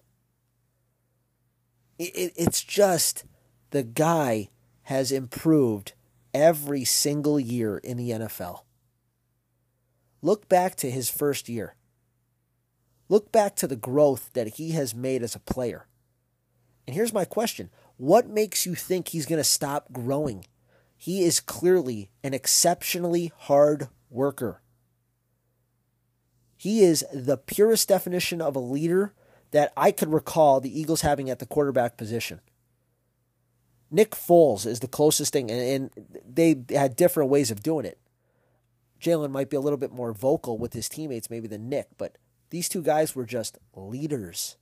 It, 1.99 2.15
it, 2.15 2.33
it's 2.37 2.63
just 2.63 3.25
the 3.71 3.83
guy 3.83 4.51
has 4.83 5.11
improved 5.11 5.95
every 6.33 6.85
single 6.85 7.41
year 7.41 7.79
in 7.79 7.97
the 7.97 8.11
NFL. 8.11 8.61
Look 10.23 10.49
back 10.49 10.77
to 10.77 10.91
his 10.91 11.11
first 11.11 11.49
year. 11.49 11.75
Look 13.09 13.31
back 13.31 13.57
to 13.57 13.67
the 13.67 13.77
growth 13.77 14.31
that 14.33 14.55
he 14.55 14.71
has 14.73 14.95
made 14.95 15.23
as 15.23 15.35
a 15.35 15.41
player. 15.41 15.87
And 16.87 16.95
here's 16.95 17.13
my 17.13 17.25
question 17.25 17.71
What 17.97 18.29
makes 18.29 18.67
you 18.67 18.75
think 18.75 19.09
he's 19.09 19.27
going 19.27 19.41
to 19.41 19.45
stop 19.45 19.93
growing? 19.93 20.47
He 20.97 21.23
is 21.23 21.41
clearly 21.41 22.11
an 22.23 22.35
exceptionally 22.35 23.33
hard 23.37 23.89
worker. 24.11 24.63
He 26.57 26.83
is 26.83 27.05
the 27.13 27.37
purest 27.37 27.89
definition 27.89 28.41
of 28.41 28.57
a 28.57 28.61
leader 28.61 29.13
that 29.51 29.73
I 29.77 29.93
could 29.93 30.13
recall 30.13 30.61
the 30.61 30.81
Eagles 30.81 31.03
having 31.03 31.31
at 31.31 31.39
the 31.39 31.47
quarterback 31.47 31.97
position. 31.97 32.41
Nick 33.91 34.13
Foles 34.13 34.67
is 34.67 34.81
the 34.81 34.89
closest 34.89 35.33
thing, 35.33 35.51
and, 35.51 35.91
they 36.27 36.65
had 36.71 36.97
different 36.97 37.31
ways 37.31 37.51
of 37.51 37.63
doing 37.63 37.85
it. 37.85 37.99
Jalen 39.01 39.31
might 39.31 39.51
be 39.51 39.57
a 39.57 39.61
little 39.61 39.77
bit 39.77 39.93
more 39.93 40.13
vocal 40.13 40.59
with 40.59 40.73
his 40.73 40.89
teammates, 40.89 41.31
maybe 41.31 41.47
than 41.47 41.69
Nick, 41.69 41.89
but 41.99 42.17
these 42.51 42.69
two 42.69 42.83
guys 42.83 43.15
were 43.15 43.27
just 43.27 43.59
leaders. 43.75 44.57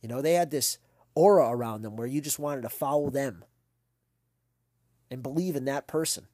You 0.00 0.08
know, 0.08 0.22
they 0.22 0.34
had 0.34 0.50
this 0.50 0.78
aura 1.14 1.48
around 1.50 1.82
them 1.82 1.96
where 1.96 2.06
you 2.06 2.20
just 2.20 2.38
wanted 2.38 2.62
to 2.62 2.68
follow 2.68 3.10
them 3.10 3.44
and 5.10 5.22
believe 5.22 5.56
in 5.56 5.64
that 5.64 5.86
person. 5.86 6.26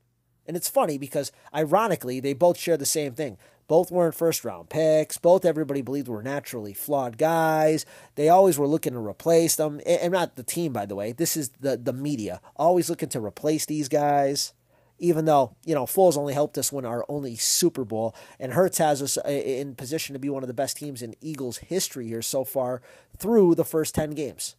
And 0.46 0.56
it's 0.56 0.68
funny 0.68 0.98
because, 0.98 1.32
ironically, 1.54 2.20
they 2.20 2.34
both 2.34 2.58
share 2.58 2.76
the 2.76 2.84
same 2.84 3.14
thing. 3.14 3.38
Both 3.66 3.90
weren't 3.90 4.14
first 4.14 4.44
round 4.44 4.68
picks. 4.68 5.16
Both 5.16 5.44
everybody 5.44 5.80
believed 5.80 6.08
were 6.08 6.22
naturally 6.22 6.74
flawed 6.74 7.16
guys. 7.16 7.86
They 8.14 8.28
always 8.28 8.58
were 8.58 8.66
looking 8.66 8.92
to 8.92 8.98
replace 8.98 9.56
them. 9.56 9.80
And 9.86 10.12
not 10.12 10.36
the 10.36 10.42
team, 10.42 10.72
by 10.72 10.84
the 10.86 10.94
way. 10.94 11.12
This 11.12 11.36
is 11.36 11.50
the, 11.60 11.76
the 11.76 11.92
media. 11.92 12.40
Always 12.56 12.90
looking 12.90 13.08
to 13.10 13.24
replace 13.24 13.64
these 13.64 13.88
guys. 13.88 14.52
Even 14.98 15.24
though, 15.24 15.56
you 15.64 15.74
know, 15.74 15.86
Foles 15.86 16.16
only 16.16 16.34
helped 16.34 16.56
us 16.56 16.70
win 16.70 16.84
our 16.84 17.04
only 17.08 17.36
Super 17.36 17.84
Bowl. 17.84 18.14
And 18.38 18.52
Hurts 18.52 18.78
has 18.78 19.00
us 19.00 19.16
uh, 19.16 19.28
in 19.28 19.74
position 19.74 20.12
to 20.12 20.18
be 20.18 20.28
one 20.28 20.42
of 20.42 20.46
the 20.46 20.54
best 20.54 20.76
teams 20.76 21.00
in 21.00 21.16
Eagles 21.22 21.58
history 21.58 22.06
here 22.08 22.22
so 22.22 22.44
far 22.44 22.82
through 23.16 23.54
the 23.54 23.64
first 23.64 23.94
10 23.94 24.10
games. 24.10 24.56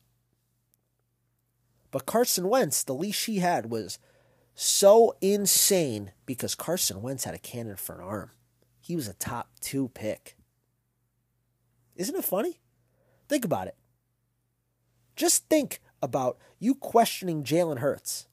But 1.95 2.05
Carson 2.05 2.49
Wentz, 2.49 2.83
the 2.83 2.93
least 2.93 3.25
he 3.25 3.39
had 3.39 3.71
was 3.71 3.99
so 4.53 5.15
insane 5.21 6.11
because 6.25 6.53
Carson 6.53 7.01
Wentz 7.01 7.23
had 7.23 7.33
a 7.33 7.39
cannon 7.39 7.77
for 7.77 7.95
an 7.95 8.01
arm 8.01 8.31
he 8.85 8.95
was 8.95 9.07
a 9.07 9.13
top 9.13 9.49
two 9.61 9.87
pick. 9.89 10.35
Isn't 11.95 12.15
it 12.15 12.23
funny? 12.23 12.59
Think 13.27 13.43
about 13.43 13.65
it. 13.65 13.75
Just 15.15 15.49
think 15.49 15.79
about 16.03 16.37
you 16.59 16.75
questioning 16.75 17.43
Jalen 17.43 17.79
Hurts. 17.79 18.27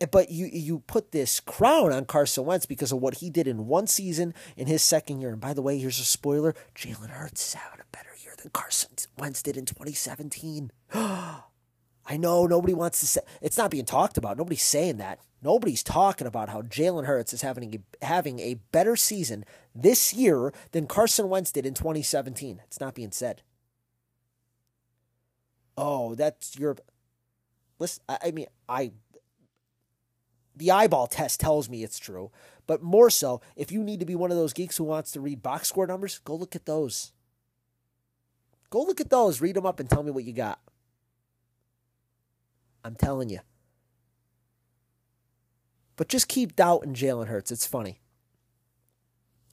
Eh, 0.00 0.06
but 0.06 0.30
you 0.30 0.48
you 0.50 0.78
put 0.86 1.12
this 1.12 1.38
crown 1.38 1.92
on 1.92 2.06
Carson 2.06 2.46
Wentz 2.46 2.64
because 2.64 2.92
of 2.92 3.00
what 3.00 3.16
he 3.16 3.28
did 3.28 3.46
in 3.46 3.66
one 3.66 3.86
season 3.86 4.32
in 4.56 4.68
his 4.68 4.82
second 4.82 5.20
year. 5.20 5.32
And 5.32 5.40
by 5.40 5.52
the 5.52 5.62
way, 5.62 5.78
here's 5.78 5.98
a 5.98 6.04
spoiler: 6.04 6.54
Jalen 6.74 7.10
Hurts 7.10 7.48
is 7.48 7.54
having 7.54 7.80
a 7.80 7.96
better 7.96 8.16
year 8.22 8.34
than 8.40 8.52
Carson 8.52 8.92
Wentz 9.18 9.42
did 9.42 9.58
in 9.58 9.66
2017. 9.66 10.70
I 12.06 12.16
know 12.16 12.46
nobody 12.46 12.74
wants 12.74 13.00
to 13.00 13.06
say 13.06 13.20
it's 13.40 13.56
not 13.56 13.70
being 13.70 13.84
talked 13.84 14.18
about. 14.18 14.36
Nobody's 14.36 14.62
saying 14.62 14.98
that. 14.98 15.20
Nobody's 15.42 15.82
talking 15.82 16.26
about 16.26 16.48
how 16.48 16.62
Jalen 16.62 17.06
Hurts 17.06 17.32
is 17.32 17.42
having 17.42 17.74
a, 17.74 18.04
having 18.04 18.40
a 18.40 18.54
better 18.72 18.96
season 18.96 19.44
this 19.74 20.12
year 20.14 20.52
than 20.72 20.86
Carson 20.86 21.28
Wentz 21.28 21.52
did 21.52 21.66
in 21.66 21.74
2017. 21.74 22.62
It's 22.66 22.80
not 22.80 22.94
being 22.94 23.12
said. 23.12 23.42
Oh, 25.76 26.14
that's 26.14 26.58
your. 26.58 26.76
Listen, 27.78 28.02
I 28.08 28.30
mean, 28.30 28.46
I. 28.68 28.92
The 30.56 30.70
eyeball 30.70 31.08
test 31.08 31.40
tells 31.40 31.68
me 31.68 31.82
it's 31.82 31.98
true, 31.98 32.30
but 32.68 32.80
more 32.80 33.10
so, 33.10 33.40
if 33.56 33.72
you 33.72 33.82
need 33.82 33.98
to 33.98 34.06
be 34.06 34.14
one 34.14 34.30
of 34.30 34.36
those 34.36 34.52
geeks 34.52 34.76
who 34.76 34.84
wants 34.84 35.10
to 35.12 35.20
read 35.20 35.42
box 35.42 35.68
score 35.68 35.86
numbers, 35.86 36.20
go 36.24 36.36
look 36.36 36.54
at 36.54 36.64
those. 36.64 37.12
Go 38.70 38.82
look 38.82 39.00
at 39.00 39.10
those, 39.10 39.40
read 39.40 39.56
them 39.56 39.66
up, 39.66 39.80
and 39.80 39.90
tell 39.90 40.04
me 40.04 40.12
what 40.12 40.22
you 40.22 40.32
got. 40.32 40.60
I'm 42.84 42.94
telling 42.94 43.30
you. 43.30 43.40
But 45.96 46.08
just 46.08 46.28
keep 46.28 46.56
doubting 46.56 46.94
Jalen 46.94 47.28
Hurts. 47.28 47.50
It's 47.50 47.66
funny. 47.66 48.00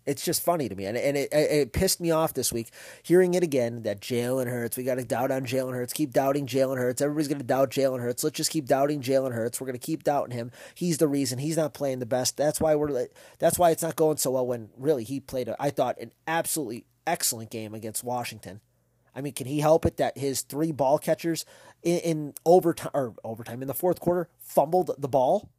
It's 0.04 0.26
just 0.26 0.42
funny 0.42 0.68
to 0.68 0.76
me. 0.76 0.86
And, 0.86 0.98
and 0.98 1.16
it, 1.16 1.32
it 1.32 1.74
pissed 1.74 2.02
me 2.02 2.10
off 2.10 2.34
this 2.34 2.52
week 2.52 2.72
hearing 3.04 3.36
it 3.36 3.44
again 3.44 3.84
that 3.84 4.02
Jalen 4.02 4.48
Hurts, 4.48 4.76
we 4.76 4.84
got 4.84 4.96
to 4.96 5.06
doubt 5.06 5.30
on 5.30 5.46
Jalen 5.46 5.74
Hurts. 5.74 5.94
Keep 5.94 6.12
doubting 6.12 6.48
Jalen 6.48 6.78
Hurts. 6.78 7.02
Everybody's 7.02 7.28
going 7.28 7.38
to 7.38 7.46
doubt 7.46 7.70
Jalen 7.70 8.02
Hurts. 8.02 8.24
Let's 8.24 8.36
just 8.36 8.50
keep 8.50 8.66
doubting 8.66 9.02
Jalen 9.02 9.34
Hurts. 9.34 9.62
We're 9.62 9.68
going 9.68 9.80
to 9.80 9.86
keep 9.86 10.04
doubting 10.04 10.36
him. 10.36 10.52
He's 10.74 10.98
the 10.98 11.08
reason 11.08 11.38
he's 11.38 11.58
not 11.58 11.76
playing 11.76 12.00
the 12.00 12.08
best. 12.08 12.36
That's 12.36 12.60
why 12.60 12.76
we're 12.76 13.08
that's 13.38 13.60
why 13.60 13.70
it's 13.70 13.84
not 13.84 13.96
going 13.96 14.18
so 14.18 14.32
well 14.32 14.48
when 14.48 14.70
really 14.76 15.04
he 15.04 15.20
played, 15.20 15.48
a, 15.48 15.56
I 15.62 15.70
thought, 15.70 16.00
an 16.00 16.14
absolutely 16.28 16.86
excellent 17.06 17.52
game 17.52 17.76
against 17.76 18.04
Washington. 18.04 18.62
I 19.16 19.22
mean, 19.22 19.34
can 19.34 19.48
he 19.48 19.60
help 19.60 19.86
it 19.86 19.98
that 19.98 20.18
his 20.18 20.42
three 20.42 20.72
ball 20.72 20.98
catchers 20.98 21.46
in, 21.84 21.98
in 22.00 22.34
overtime 22.46 22.92
or 22.94 23.14
overtime 23.24 23.62
in 23.62 23.68
the 23.68 23.74
fourth 23.74 24.00
quarter 24.00 24.30
fumbled 24.38 24.92
the 24.98 25.10
ball? 25.10 25.50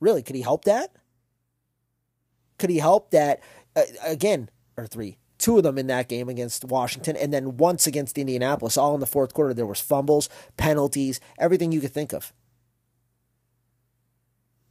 Really, 0.00 0.22
could 0.22 0.36
he 0.36 0.42
help 0.42 0.64
that? 0.64 0.94
Could 2.58 2.70
he 2.70 2.78
help 2.78 3.10
that 3.10 3.40
uh, 3.74 3.82
again 4.04 4.50
or 4.76 4.86
three? 4.86 5.18
Two 5.38 5.56
of 5.56 5.62
them 5.62 5.78
in 5.78 5.86
that 5.86 6.08
game 6.08 6.28
against 6.28 6.66
Washington, 6.66 7.16
and 7.16 7.32
then 7.32 7.56
once 7.56 7.86
against 7.86 8.18
Indianapolis, 8.18 8.76
all 8.76 8.92
in 8.92 9.00
the 9.00 9.06
fourth 9.06 9.32
quarter. 9.32 9.54
There 9.54 9.64
was 9.64 9.80
fumbles, 9.80 10.28
penalties, 10.58 11.18
everything 11.38 11.72
you 11.72 11.80
could 11.80 11.94
think 11.94 12.12
of. 12.12 12.34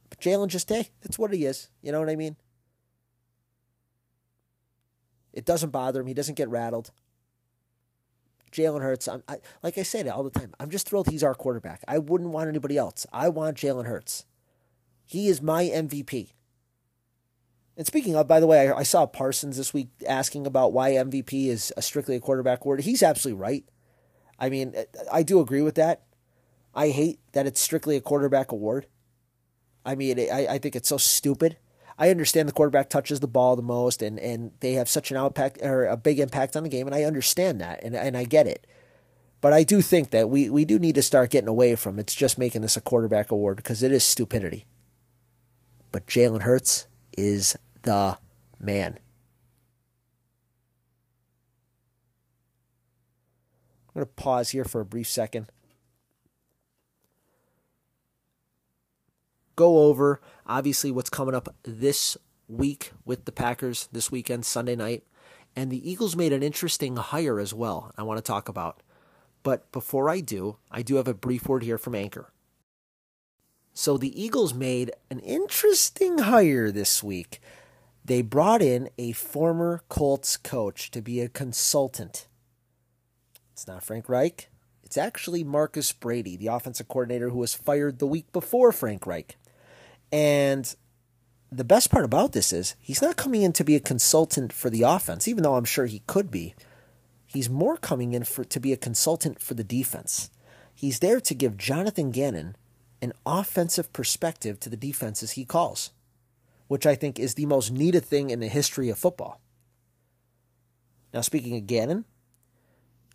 But 0.08 0.20
Jalen 0.20 0.46
just, 0.46 0.68
hey, 0.68 0.90
that's 1.00 1.18
what 1.18 1.32
he 1.32 1.44
is. 1.44 1.70
You 1.82 1.90
know 1.90 1.98
what 1.98 2.08
I 2.08 2.14
mean? 2.14 2.36
It 5.32 5.44
doesn't 5.44 5.70
bother 5.70 6.00
him. 6.00 6.06
He 6.06 6.14
doesn't 6.14 6.36
get 6.36 6.48
rattled. 6.48 6.90
Jalen 8.52 8.82
Hurts, 8.82 9.06
I'm, 9.06 9.22
I, 9.28 9.38
like 9.62 9.78
I 9.78 9.82
said 9.82 10.08
all 10.08 10.24
the 10.24 10.30
time, 10.30 10.52
I'm 10.58 10.70
just 10.70 10.88
thrilled 10.88 11.08
he's 11.08 11.22
our 11.22 11.34
quarterback. 11.34 11.82
I 11.86 11.98
wouldn't 11.98 12.30
want 12.30 12.48
anybody 12.48 12.76
else. 12.76 13.06
I 13.12 13.28
want 13.28 13.56
Jalen 13.56 13.86
Hurts. 13.86 14.24
He 15.04 15.28
is 15.28 15.40
my 15.40 15.64
MVP. 15.64 16.32
And 17.76 17.86
speaking 17.86 18.16
of, 18.16 18.28
by 18.28 18.40
the 18.40 18.46
way, 18.46 18.68
I, 18.68 18.78
I 18.78 18.82
saw 18.82 19.06
Parsons 19.06 19.56
this 19.56 19.72
week 19.72 19.88
asking 20.06 20.46
about 20.46 20.72
why 20.72 20.92
MVP 20.92 21.46
is 21.46 21.72
a 21.76 21.82
strictly 21.82 22.16
a 22.16 22.20
quarterback 22.20 22.60
award. 22.64 22.80
He's 22.80 23.02
absolutely 23.02 23.40
right. 23.40 23.64
I 24.38 24.50
mean, 24.50 24.74
uh, 24.76 24.82
I 25.12 25.22
do 25.22 25.40
agree 25.40 25.62
with 25.62 25.76
that. 25.76 26.02
I 26.74 26.88
hate 26.88 27.20
that 27.32 27.46
it's 27.46 27.60
strictly 27.60 27.96
a 27.96 28.00
quarterback 28.00 28.52
award. 28.52 28.86
I 29.84 29.94
mean, 29.94 30.18
I, 30.18 30.46
I 30.46 30.58
think 30.58 30.76
it's 30.76 30.88
so 30.88 30.98
stupid. 30.98 31.56
I 32.00 32.08
understand 32.08 32.48
the 32.48 32.52
quarterback 32.52 32.88
touches 32.88 33.20
the 33.20 33.28
ball 33.28 33.54
the 33.56 33.62
most, 33.62 34.00
and, 34.00 34.18
and 34.18 34.52
they 34.60 34.72
have 34.72 34.88
such 34.88 35.10
an 35.10 35.18
impact 35.18 35.58
or 35.62 35.84
a 35.86 35.98
big 35.98 36.18
impact 36.18 36.56
on 36.56 36.62
the 36.62 36.70
game, 36.70 36.86
and 36.86 36.96
I 36.96 37.04
understand 37.04 37.60
that, 37.60 37.84
and 37.84 37.94
and 37.94 38.16
I 38.16 38.24
get 38.24 38.46
it. 38.46 38.66
But 39.42 39.52
I 39.52 39.62
do 39.64 39.82
think 39.82 40.10
that 40.10 40.28
we, 40.28 40.50
we 40.50 40.64
do 40.64 40.78
need 40.78 40.94
to 40.96 41.02
start 41.02 41.30
getting 41.30 41.48
away 41.48 41.74
from 41.74 41.98
it's 41.98 42.14
just 42.14 42.38
making 42.38 42.62
this 42.62 42.76
a 42.76 42.80
quarterback 42.80 43.30
award 43.30 43.56
because 43.56 43.82
it 43.82 43.92
is 43.92 44.04
stupidity. 44.04 44.66
But 45.92 46.06
Jalen 46.06 46.42
Hurts 46.42 46.86
is 47.16 47.56
the 47.82 48.18
man. 48.58 48.98
I'm 53.88 53.94
going 53.94 54.06
to 54.06 54.12
pause 54.12 54.50
here 54.50 54.64
for 54.64 54.80
a 54.80 54.84
brief 54.84 55.08
second. 55.08 55.46
Go 59.60 59.80
over 59.80 60.22
obviously 60.46 60.90
what's 60.90 61.10
coming 61.10 61.34
up 61.34 61.54
this 61.64 62.16
week 62.48 62.92
with 63.04 63.26
the 63.26 63.32
Packers 63.32 63.90
this 63.92 64.10
weekend, 64.10 64.46
Sunday 64.46 64.74
night. 64.74 65.04
And 65.54 65.70
the 65.70 65.90
Eagles 65.90 66.16
made 66.16 66.32
an 66.32 66.42
interesting 66.42 66.96
hire 66.96 67.38
as 67.38 67.52
well, 67.52 67.92
I 67.98 68.02
want 68.02 68.16
to 68.16 68.22
talk 68.22 68.48
about. 68.48 68.82
But 69.42 69.70
before 69.70 70.08
I 70.08 70.20
do, 70.20 70.56
I 70.70 70.80
do 70.80 70.94
have 70.96 71.08
a 71.08 71.12
brief 71.12 71.46
word 71.46 71.62
here 71.62 71.76
from 71.76 71.94
Anchor. 71.94 72.32
So 73.74 73.98
the 73.98 74.18
Eagles 74.18 74.54
made 74.54 74.92
an 75.10 75.18
interesting 75.18 76.16
hire 76.18 76.70
this 76.70 77.02
week. 77.02 77.38
They 78.02 78.22
brought 78.22 78.62
in 78.62 78.88
a 78.96 79.12
former 79.12 79.82
Colts 79.90 80.38
coach 80.38 80.90
to 80.92 81.02
be 81.02 81.20
a 81.20 81.28
consultant. 81.28 82.28
It's 83.52 83.66
not 83.66 83.84
Frank 83.84 84.08
Reich. 84.08 84.48
It's 84.82 84.96
actually 84.96 85.44
Marcus 85.44 85.92
Brady, 85.92 86.38
the 86.38 86.46
offensive 86.46 86.88
coordinator 86.88 87.28
who 87.28 87.38
was 87.38 87.54
fired 87.54 87.98
the 87.98 88.06
week 88.06 88.32
before 88.32 88.72
Frank 88.72 89.06
Reich. 89.06 89.36
And 90.12 90.74
the 91.52 91.64
best 91.64 91.90
part 91.90 92.04
about 92.04 92.32
this 92.32 92.52
is 92.52 92.74
he's 92.80 93.02
not 93.02 93.16
coming 93.16 93.42
in 93.42 93.52
to 93.54 93.64
be 93.64 93.76
a 93.76 93.80
consultant 93.80 94.52
for 94.52 94.70
the 94.70 94.82
offense, 94.82 95.26
even 95.26 95.42
though 95.42 95.56
I'm 95.56 95.64
sure 95.64 95.86
he 95.86 96.02
could 96.06 96.30
be. 96.30 96.54
He's 97.26 97.50
more 97.50 97.76
coming 97.76 98.12
in 98.12 98.24
for 98.24 98.44
to 98.44 98.60
be 98.60 98.72
a 98.72 98.76
consultant 98.76 99.40
for 99.40 99.54
the 99.54 99.64
defense. 99.64 100.30
He's 100.74 100.98
there 100.98 101.20
to 101.20 101.34
give 101.34 101.56
Jonathan 101.56 102.10
Gannon 102.10 102.56
an 103.02 103.12
offensive 103.24 103.92
perspective 103.92 104.58
to 104.60 104.68
the 104.68 104.76
defenses 104.76 105.32
he 105.32 105.44
calls, 105.44 105.90
which 106.68 106.86
I 106.86 106.94
think 106.94 107.18
is 107.18 107.34
the 107.34 107.46
most 107.46 107.70
needed 107.70 108.04
thing 108.04 108.30
in 108.30 108.40
the 108.40 108.48
history 108.48 108.88
of 108.88 108.98
football. 108.98 109.40
Now, 111.12 111.20
speaking 111.20 111.56
of 111.56 111.66
Gannon, 111.66 112.04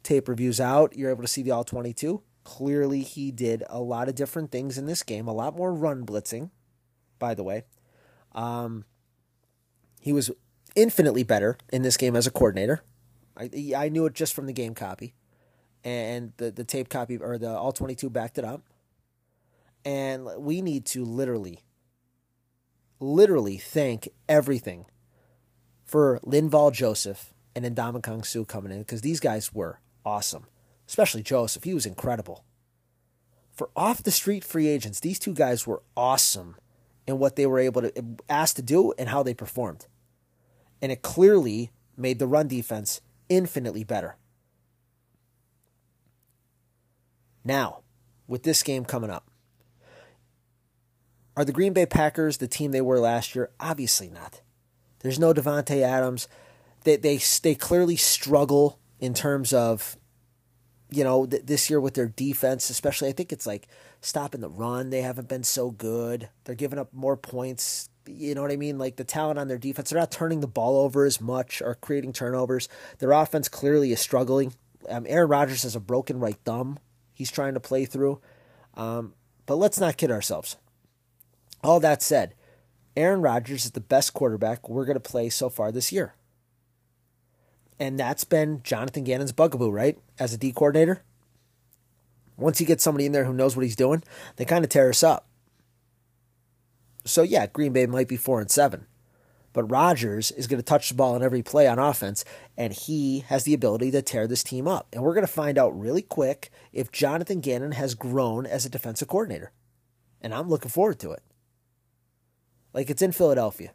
tape 0.03 0.27
reviews 0.27 0.59
out, 0.59 0.97
you're 0.97 1.11
able 1.11 1.23
to 1.23 1.27
see 1.27 1.41
the 1.41 1.51
all 1.51 1.63
22. 1.63 2.21
Clearly, 2.43 3.01
he 3.01 3.31
did 3.31 3.63
a 3.69 3.79
lot 3.79 4.09
of 4.09 4.15
different 4.15 4.51
things 4.51 4.77
in 4.77 4.85
this 4.85 5.03
game, 5.03 5.27
a 5.27 5.33
lot 5.33 5.55
more 5.55 5.73
run 5.73 6.05
blitzing, 6.05 6.51
by 7.19 7.33
the 7.33 7.43
way. 7.43 7.63
Um, 8.33 8.85
he 10.01 10.13
was 10.13 10.31
infinitely 10.75 11.23
better 11.23 11.57
in 11.71 11.81
this 11.81 11.97
game 11.97 12.15
as 12.15 12.27
a 12.27 12.31
coordinator. 12.31 12.83
I 13.37 13.73
I 13.75 13.89
knew 13.89 14.05
it 14.05 14.13
just 14.13 14.33
from 14.33 14.45
the 14.45 14.53
game 14.53 14.75
copy, 14.75 15.13
and 15.83 16.33
the 16.37 16.51
the 16.51 16.63
tape 16.63 16.89
copy 16.89 17.17
or 17.17 17.37
the 17.37 17.49
all 17.49 17.71
twenty 17.71 17.95
two 17.95 18.09
backed 18.09 18.37
it 18.37 18.45
up. 18.45 18.61
And 19.83 20.27
we 20.37 20.61
need 20.61 20.85
to 20.87 21.05
literally, 21.05 21.59
literally 22.99 23.57
thank 23.57 24.09
everything 24.27 24.85
for 25.83 26.19
Linval 26.25 26.73
Joseph 26.73 27.33
and 27.55 27.63
Ndamukong 27.63 28.25
Suh 28.25 28.45
coming 28.45 28.71
in 28.71 28.79
because 28.79 29.01
these 29.01 29.19
guys 29.19 29.53
were 29.53 29.79
awesome, 30.03 30.47
especially 30.87 31.21
Joseph. 31.21 31.63
He 31.63 31.75
was 31.75 31.85
incredible. 31.85 32.43
For 33.53 33.69
off 33.75 34.03
the 34.03 34.11
street 34.11 34.43
free 34.43 34.67
agents, 34.67 34.99
these 34.99 35.19
two 35.19 35.33
guys 35.33 35.65
were 35.65 35.83
awesome 35.95 36.55
in 37.07 37.19
what 37.19 37.35
they 37.35 37.45
were 37.45 37.59
able 37.59 37.81
to 37.81 37.91
asked 38.29 38.55
to 38.55 38.61
do 38.61 38.93
and 38.97 39.09
how 39.09 39.23
they 39.23 39.33
performed. 39.33 39.87
And 40.81 40.91
it 40.91 41.01
clearly 41.01 41.71
made 41.97 42.19
the 42.19 42.27
run 42.27 42.47
defense 42.47 43.01
infinitely 43.29 43.83
better. 43.83 44.17
Now, 47.43 47.81
with 48.27 48.43
this 48.43 48.63
game 48.63 48.85
coming 48.85 49.09
up, 49.09 49.29
are 51.37 51.45
the 51.45 51.51
Green 51.51 51.73
Bay 51.73 51.85
Packers 51.85 52.37
the 52.37 52.47
team 52.47 52.71
they 52.71 52.81
were 52.81 52.99
last 52.99 53.35
year? 53.35 53.51
Obviously 53.59 54.09
not. 54.09 54.41
There's 54.99 55.19
no 55.19 55.33
Davante 55.33 55.81
Adams. 55.81 56.27
They 56.83 56.95
they 56.95 57.19
they 57.43 57.55
clearly 57.55 57.95
struggle 57.95 58.79
in 58.99 59.13
terms 59.13 59.53
of 59.53 59.97
you 60.89 61.03
know, 61.03 61.25
th- 61.25 61.43
this 61.45 61.69
year 61.69 61.79
with 61.79 61.95
their 61.95 62.07
defense, 62.07 62.69
especially, 62.69 63.09
I 63.09 63.11
think 63.11 63.31
it's 63.31 63.47
like 63.47 63.67
stopping 64.05 64.41
the 64.41 64.49
run. 64.49 64.89
They 64.89 65.01
haven't 65.01 65.27
been 65.27 65.43
so 65.43 65.71
good. 65.71 66.29
They're 66.43 66.55
giving 66.55 66.79
up 66.79 66.93
more 66.93 67.17
points. 67.17 67.89
You 68.07 68.35
know 68.35 68.41
what 68.41 68.51
I 68.51 68.55
mean? 68.55 68.77
Like 68.77 68.97
the 68.97 69.03
talent 69.03 69.39
on 69.39 69.47
their 69.47 69.57
defense, 69.57 69.89
they're 69.89 69.99
not 69.99 70.11
turning 70.11 70.41
the 70.41 70.47
ball 70.47 70.77
over 70.77 71.05
as 71.05 71.19
much 71.19 71.61
or 71.61 71.75
creating 71.75 72.13
turnovers. 72.13 72.69
Their 72.99 73.11
offense 73.11 73.49
clearly 73.49 73.91
is 73.91 73.99
struggling. 73.99 74.53
Um, 74.87 75.05
Aaron 75.09 75.29
Rodgers 75.29 75.63
has 75.63 75.75
a 75.75 75.79
broken 75.79 76.19
right 76.19 76.37
thumb. 76.45 76.77
He's 77.13 77.31
trying 77.31 77.55
to 77.55 77.59
play 77.59 77.85
through. 77.85 78.21
Um, 78.75 79.15
but 79.45 79.55
let's 79.55 79.79
not 79.79 79.97
kid 79.97 80.11
ourselves. 80.11 80.57
All 81.63 81.79
that 81.79 82.03
said, 82.03 82.35
Aaron 82.95 83.21
Rodgers 83.21 83.65
is 83.65 83.71
the 83.71 83.81
best 83.81 84.13
quarterback 84.13 84.69
we're 84.69 84.85
going 84.85 84.95
to 84.95 84.99
play 84.99 85.29
so 85.29 85.49
far 85.49 85.71
this 85.71 85.91
year. 85.91 86.13
And 87.79 87.99
that's 87.99 88.23
been 88.23 88.61
Jonathan 88.63 89.03
Gannon's 89.03 89.31
bugaboo, 89.31 89.71
right? 89.71 89.97
As 90.19 90.33
a 90.33 90.37
D 90.37 90.51
coordinator. 90.51 91.03
Once 92.37 92.59
you 92.59 92.65
get 92.65 92.81
somebody 92.81 93.05
in 93.05 93.11
there 93.11 93.25
who 93.25 93.33
knows 93.33 93.55
what 93.55 93.63
he's 93.63 93.75
doing, 93.75 94.03
they 94.35 94.45
kind 94.45 94.63
of 94.63 94.69
tear 94.69 94.89
us 94.89 95.03
up. 95.03 95.27
So 97.05 97.21
yeah, 97.21 97.45
Green 97.47 97.73
Bay 97.73 97.85
might 97.85 98.07
be 98.07 98.17
four 98.17 98.41
and 98.41 98.49
seven. 98.49 98.87
But 99.53 99.71
Rodgers 99.71 100.31
is 100.31 100.47
going 100.47 100.59
to 100.59 100.65
touch 100.65 100.89
the 100.89 100.95
ball 100.95 101.15
on 101.15 101.23
every 101.23 101.41
play 101.41 101.65
on 101.65 101.79
offense, 101.79 102.25
and 102.57 102.73
he 102.73 103.19
has 103.29 103.45
the 103.45 103.53
ability 103.53 103.89
to 103.91 104.01
tear 104.01 104.27
this 104.27 104.43
team 104.43 104.67
up. 104.67 104.87
And 104.91 105.01
we're 105.01 105.13
going 105.13 105.25
to 105.25 105.31
find 105.31 105.57
out 105.57 105.79
really 105.79 106.01
quick 106.01 106.49
if 106.73 106.91
Jonathan 106.91 107.39
Gannon 107.39 107.71
has 107.71 107.95
grown 107.95 108.45
as 108.45 108.65
a 108.65 108.69
defensive 108.69 109.07
coordinator. 109.07 109.53
And 110.19 110.33
I'm 110.33 110.49
looking 110.49 110.71
forward 110.71 110.99
to 110.99 111.11
it. 111.11 111.23
Like 112.73 112.89
it's 112.89 113.01
in 113.01 113.13
Philadelphia. 113.13 113.71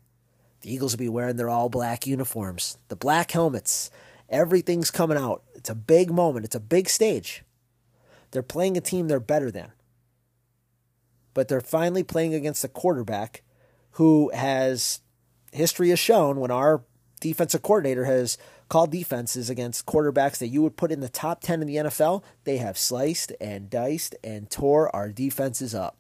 The 0.61 0.71
Eagles 0.71 0.93
will 0.93 0.99
be 0.99 1.09
wearing 1.09 1.37
their 1.37 1.49
all 1.49 1.71
black 1.71 2.07
uniforms, 2.07 2.77
the 2.89 2.97
black 2.97 3.31
helmets. 3.31 3.91
Everything's 4.29 4.91
coming 4.91 5.17
out. 5.17 5.43
It's 5.55 5.71
a 5.71 5.75
big 5.75 6.11
moment, 6.11 6.45
it's 6.45 6.55
a 6.55 6.61
big 6.61 6.91
stage. 6.91 7.43
They're 8.31 8.43
playing 8.43 8.77
a 8.77 8.81
team 8.81 9.09
they're 9.09 9.21
better 9.21 9.51
than. 9.51 9.73
But 11.35 11.49
they're 11.49 11.61
finally 11.61 12.03
playing 12.03 12.35
against 12.35 12.65
a 12.65 12.69
quarterback 12.69 13.43
who 13.93 14.31
has 14.35 15.01
history 15.53 15.91
has 15.91 15.99
shown 15.99 16.39
when 16.39 16.51
our 16.51 16.83
defensive 17.21 17.63
coordinator 17.63 18.05
has 18.05 18.39
called 18.69 18.91
defenses 18.91 19.51
against 19.51 19.87
quarterbacks 19.87 20.39
that 20.39 20.49
you 20.49 20.63
would 20.63 20.77
put 20.77 20.93
in 20.93 21.01
the 21.01 21.09
top 21.09 21.41
10 21.41 21.61
in 21.61 21.67
the 21.67 21.77
NFL, 21.77 22.23
they 22.45 22.59
have 22.59 22.79
sliced 22.79 23.33
and 23.41 23.69
diced 23.69 24.15
and 24.23 24.51
tore 24.51 24.95
our 24.95 25.11
defenses 25.11 25.75
up. 25.75 25.99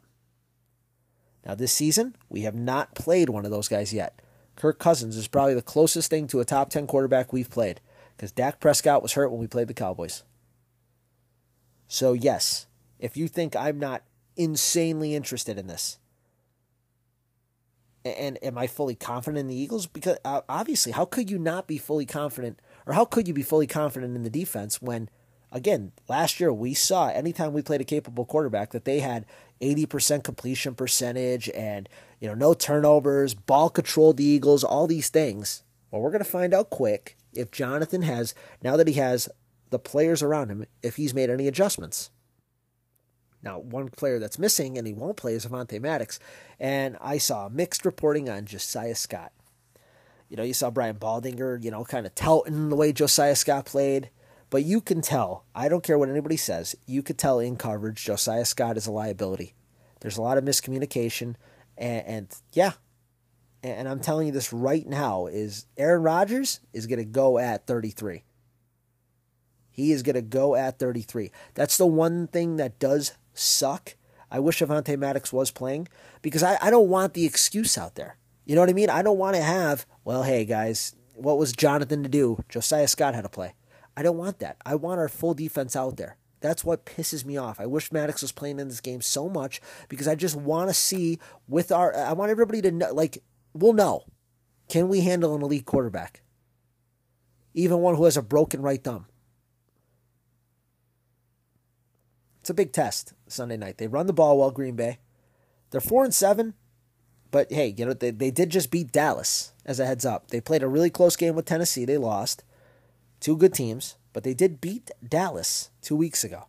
Now, 1.45 1.55
this 1.55 1.73
season, 1.73 2.17
we 2.29 2.43
have 2.43 2.55
not 2.55 2.95
played 2.95 3.29
one 3.29 3.45
of 3.45 3.51
those 3.51 3.69
guys 3.69 3.93
yet. 3.93 4.21
Kirk 4.57 4.79
Cousins 4.79 5.17
is 5.17 5.27
probably 5.27 5.55
the 5.55 5.63
closest 5.63 6.11
thing 6.11 6.27
to 6.29 6.41
a 6.41 6.45
top 6.45 6.71
10 6.71 6.87
quarterback 6.87 7.33
we've 7.33 7.51
played 7.51 7.81
because 8.17 8.31
Dak 8.31 8.61
Prescott 8.61 9.03
was 9.03 9.15
hurt 9.15 9.31
when 9.31 9.41
we 9.41 9.47
played 9.47 9.69
the 9.69 9.75
Cowboys. 9.75 10.23
So, 11.93 12.13
yes, 12.13 12.69
if 13.01 13.17
you 13.17 13.27
think 13.27 13.57
I'm 13.57 13.81
not 13.81 14.05
insanely 14.37 15.17
interested 15.17 15.59
in 15.59 15.67
this, 15.67 15.99
and 18.05 18.39
am 18.45 18.57
I 18.57 18.69
fully 18.69 18.95
confident 18.95 19.41
in 19.41 19.49
the 19.49 19.57
Eagles? 19.57 19.89
Because 19.89 20.17
uh, 20.25 20.43
obviously, 20.49 20.93
how 20.93 21.05
could 21.05 21.33
you 21.33 21.37
not 21.37 21.67
be 21.67 21.79
fully 21.79 22.07
confident, 22.07 22.61
or 22.87 22.93
how 22.93 23.05
could 23.05 23.27
you 23.27 23.35
be 23.35 23.43
fully 23.43 23.67
confident 23.67 24.15
in 24.15 24.23
the 24.23 24.31
defense 24.31 24.81
when, 24.81 25.11
again, 25.51 25.91
last 26.09 26.39
year 26.39 26.53
we 26.53 26.75
saw 26.75 27.09
anytime 27.09 27.53
we 27.53 27.61
played 27.61 27.81
a 27.81 27.85
capable 27.85 28.25
quarterback 28.25 28.71
that 28.71 28.85
they 28.85 29.01
had 29.01 29.27
80% 29.61 30.23
completion 30.23 30.77
percentage 30.77 31.51
and 31.57 31.89
you 32.21 32.29
know 32.29 32.35
no 32.35 32.55
turnovers, 32.55 33.35
ball 33.35 33.69
control 33.69 34.13
the 34.13 34.25
Eagles, 34.25 34.63
all 34.63 34.87
these 34.87 35.09
things. 35.09 35.65
Well, 35.91 36.01
we're 36.01 36.13
going 36.13 36.23
to 36.23 36.31
find 36.31 36.55
out 36.55 36.71
quick 36.71 37.17
if 37.33 37.51
Jonathan 37.51 38.03
has 38.03 38.33
now 38.63 38.77
that 38.77 38.87
he 38.87 38.95
has 38.95 39.29
the 39.71 39.79
players 39.79 40.23
around 40.23 40.51
him 40.51 40.67
if 40.83 40.97
he's 40.97 41.15
made 41.15 41.31
any 41.31 41.49
adjustments. 41.49 42.11
Now, 43.43 43.59
one 43.59 43.89
player 43.89 44.19
that's 44.19 44.39
missing 44.39 44.77
and 44.77 44.87
he 44.87 44.93
won't 44.93 45.17
play 45.17 45.35
is 45.35 45.47
Avonte 45.47 45.81
Maddox, 45.81 46.19
and 46.59 46.97
I 47.01 47.19
saw 47.19 47.49
mixed 47.49 47.87
reporting 47.87 48.29
on 48.29 48.45
Josiah 48.45 48.95
Scott. 48.95 49.33
You 50.29 50.37
know, 50.37 50.43
you 50.43 50.55
saw 50.55 50.71
Brian 50.71 50.97
Baldinger, 50.97 51.63
you 51.63 51.71
know, 51.71 51.85
kind 51.85 52.07
of 52.07 52.15
touting 52.15 52.69
the 52.69 52.77
way 52.77 52.93
Josiah 52.93 53.35
Scott 53.35 53.65
played. 53.65 54.11
But 54.51 54.65
you 54.65 54.81
can 54.81 55.01
tell, 55.01 55.45
I 55.55 55.69
don't 55.69 55.83
care 55.83 55.97
what 55.97 56.09
anybody 56.09 56.37
says, 56.37 56.77
you 56.87 57.03
could 57.03 57.19
tell 57.19 57.39
in 57.39 57.57
coverage 57.57 58.05
Josiah 58.05 58.45
Scott 58.45 58.77
is 58.77 58.87
a 58.87 58.93
liability. 58.93 59.55
There's 60.01 60.17
a 60.17 60.23
lot 60.23 60.39
of 60.39 60.45
miscommunication. 60.45 61.37
And, 61.79 62.07
and 62.07 62.37
yeah, 62.53 62.73
and 63.63 63.89
I'm 63.89 64.01
telling 64.01 64.27
you 64.27 64.33
this 64.33 64.53
right 64.53 64.87
now 64.87 65.27
is 65.27 65.67
Aaron 65.77 66.03
Rodgers 66.03 66.61
is 66.73 66.87
going 66.87 66.99
to 66.99 67.05
go 67.05 67.39
at 67.39 67.67
33. 67.67 68.25
He 69.71 69.93
is 69.93 70.03
going 70.03 70.15
to 70.15 70.23
go 70.23 70.55
at 70.55 70.79
33. 70.79 71.31
That's 71.55 71.77
the 71.77 71.87
one 71.87 72.27
thing 72.27 72.57
that 72.57 72.79
does 72.79 73.13
suck. 73.35 73.97
I 74.31 74.39
wish 74.39 74.61
Avonte 74.61 74.99
Maddox 74.99 75.33
was 75.33 75.51
playing 75.51 75.89
because 76.23 76.43
I, 76.43 76.59
I 76.61 76.71
don't 76.71 76.89
want 76.89 77.15
the 77.15 77.25
excuse 77.25 77.77
out 77.79 77.95
there. 77.95 78.17
You 78.45 78.55
know 78.55 78.63
what 78.63 78.71
I 78.71 78.75
mean? 78.75 78.91
I 78.91 79.03
don't 79.03 79.19
want 79.19 79.37
to 79.37 79.43
have, 79.43 79.87
well, 80.05 80.23
hey 80.23 80.45
guys, 80.45 80.95
what 81.15 81.39
was 81.39 81.53
Jonathan 81.53 82.03
to 82.03 82.09
do? 82.09 82.43
Josiah 82.49 82.89
Scott 82.89 83.15
had 83.15 83.23
to 83.23 83.29
play. 83.29 83.55
I 83.97 84.03
don't 84.03 84.17
want 84.17 84.39
that. 84.39 84.57
I 84.65 84.75
want 84.77 84.99
our 84.99 85.09
full 85.09 85.35
defense 85.35 85.77
out 85.77 85.97
there. 85.97 86.17
That's 86.41 86.65
what 86.65 86.87
pisses 86.87 87.25
me 87.25 87.37
off. 87.37 87.61
I 87.61 87.67
wish 87.67 87.93
Maddox 87.93 88.23
was 88.23 88.33
playing 88.33 88.59
in 88.59 88.69
this 88.69 88.81
game 88.81 89.03
so 89.03 89.29
much 89.29 89.61
because 89.89 90.09
I 90.09 90.15
just 90.15 90.37
want 90.37 90.71
to 90.71 90.75
see 90.75 91.19
with 91.47 91.71
our. 91.71 91.95
I 91.95 92.15
want 92.15 92.31
everybody 92.31 92.63
to 92.63 92.71
know, 92.71 92.95
like, 92.95 93.23
we'll 93.53 93.75
know. 93.75 94.05
Can 94.69 94.89
we 94.89 95.03
handle 95.03 95.35
an 95.35 95.43
elite 95.43 95.67
quarterback? 95.67 96.23
Even 97.53 97.79
one 97.79 97.97
who 97.97 98.05
has 98.05 98.17
a 98.17 98.23
broken 98.23 98.63
right 98.63 98.83
thumb. 98.83 99.07
It's 102.41 102.51
a 102.51 102.55
big 102.55 102.73
test 102.73 103.15
Sunday 103.29 103.57
night. 103.57 103.79
They 103.79 103.87
run 103.87 104.07
the 104.07 104.13
ball 104.13 104.39
well, 104.39 104.51
Green 104.51 104.77
Bay. 104.77 104.99
They're 105.71 105.81
four 105.81 106.05
and 106.05 106.15
seven. 106.15 106.55
But 107.31 107.53
hey, 107.53 107.75
you 107.77 107.87
know, 107.87 107.93
they, 107.93 108.11
they 108.11 108.31
did 108.31 108.51
just 108.51 108.71
beat 108.71 108.93
Dallas 108.93 109.53
as 109.65 109.79
a 109.79 109.87
heads 109.87 110.05
up. 110.05 110.29
They 110.29 110.41
played 110.41 110.63
a 110.63 110.69
really 110.69 110.91
close 110.91 111.17
game 111.17 111.35
with 111.35 111.45
Tennessee. 111.45 111.85
They 111.85 111.99
lost. 111.99 112.43
Two 113.21 113.37
good 113.37 113.55
teams, 113.55 113.97
but 114.13 114.25
they 114.25 114.35
did 114.35 114.61
beat 114.61 114.91
Dallas 115.07 115.71
two 115.83 115.95
weeks 115.95 116.25
ago. 116.25 116.47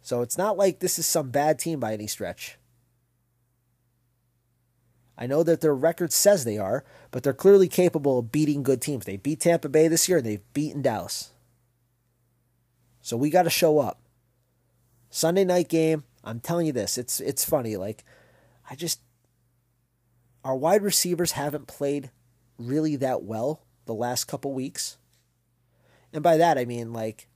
So 0.00 0.22
it's 0.22 0.38
not 0.38 0.56
like 0.56 0.78
this 0.78 0.98
is 0.98 1.06
some 1.06 1.30
bad 1.30 1.58
team 1.58 1.80
by 1.80 1.92
any 1.92 2.06
stretch. 2.06 2.58
I 5.16 5.26
know 5.26 5.42
that 5.42 5.60
their 5.60 5.74
record 5.74 6.12
says 6.12 6.44
they 6.44 6.58
are, 6.58 6.84
but 7.10 7.22
they're 7.22 7.32
clearly 7.32 7.68
capable 7.68 8.18
of 8.18 8.32
beating 8.32 8.62
good 8.62 8.80
teams. 8.80 9.04
They 9.04 9.16
beat 9.16 9.40
Tampa 9.40 9.68
Bay 9.68 9.88
this 9.88 10.08
year, 10.08 10.20
they've 10.20 10.52
beaten 10.52 10.82
Dallas. 10.82 11.30
So 13.00 13.16
we 13.16 13.30
got 13.30 13.42
to 13.42 13.50
show 13.50 13.78
up. 13.78 14.00
Sunday 15.14 15.44
night 15.44 15.68
game, 15.68 16.02
I'm 16.24 16.40
telling 16.40 16.66
you 16.66 16.72
this, 16.72 16.98
it's 16.98 17.20
it's 17.20 17.44
funny. 17.44 17.76
Like, 17.76 18.02
I 18.68 18.74
just 18.74 19.00
our 20.42 20.56
wide 20.56 20.82
receivers 20.82 21.32
haven't 21.32 21.68
played 21.68 22.10
really 22.58 22.96
that 22.96 23.22
well 23.22 23.62
the 23.84 23.94
last 23.94 24.24
couple 24.24 24.52
weeks. 24.52 24.98
And 26.12 26.20
by 26.20 26.36
that 26.36 26.58
I 26.58 26.64
mean 26.64 26.92
like 26.92 27.28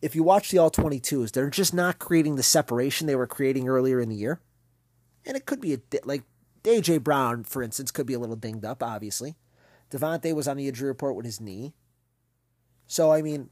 if 0.00 0.14
you 0.14 0.22
watch 0.22 0.52
the 0.52 0.58
all 0.58 0.70
22s, 0.70 1.32
they're 1.32 1.50
just 1.50 1.74
not 1.74 1.98
creating 1.98 2.36
the 2.36 2.44
separation 2.44 3.08
they 3.08 3.16
were 3.16 3.26
creating 3.26 3.68
earlier 3.68 3.98
in 3.98 4.08
the 4.08 4.14
year. 4.14 4.40
And 5.26 5.36
it 5.36 5.44
could 5.44 5.60
be 5.60 5.74
a 5.74 5.78
like 6.04 6.22
AJ 6.62 7.02
Brown, 7.02 7.42
for 7.42 7.64
instance, 7.64 7.90
could 7.90 8.06
be 8.06 8.14
a 8.14 8.20
little 8.20 8.36
dinged 8.36 8.64
up, 8.64 8.80
obviously. 8.80 9.34
DeVonta 9.90 10.36
was 10.36 10.46
on 10.46 10.56
the 10.56 10.68
injury 10.68 10.86
report 10.86 11.16
with 11.16 11.26
his 11.26 11.40
knee. 11.40 11.74
So 12.86 13.10
I 13.10 13.22
mean, 13.22 13.50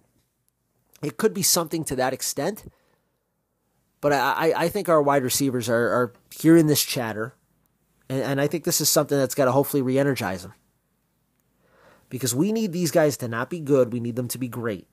it 1.02 1.16
could 1.16 1.34
be 1.34 1.42
something 1.42 1.84
to 1.84 1.96
that 1.96 2.12
extent. 2.12 2.64
But 4.00 4.12
I, 4.12 4.52
I 4.56 4.68
think 4.68 4.88
our 4.88 5.02
wide 5.02 5.22
receivers 5.22 5.68
are, 5.68 5.88
are 5.88 6.12
hearing 6.30 6.66
this 6.66 6.82
chatter, 6.82 7.34
and, 8.08 8.20
and 8.20 8.40
I 8.40 8.48
think 8.48 8.64
this 8.64 8.80
is 8.80 8.88
something 8.88 9.16
that's 9.16 9.34
got 9.34 9.44
to 9.44 9.52
hopefully 9.52 9.82
re 9.82 9.98
energize 9.98 10.42
them. 10.42 10.54
Because 12.08 12.34
we 12.34 12.52
need 12.52 12.72
these 12.72 12.90
guys 12.90 13.16
to 13.18 13.28
not 13.28 13.48
be 13.48 13.60
good, 13.60 13.92
we 13.92 14.00
need 14.00 14.16
them 14.16 14.28
to 14.28 14.38
be 14.38 14.48
great. 14.48 14.88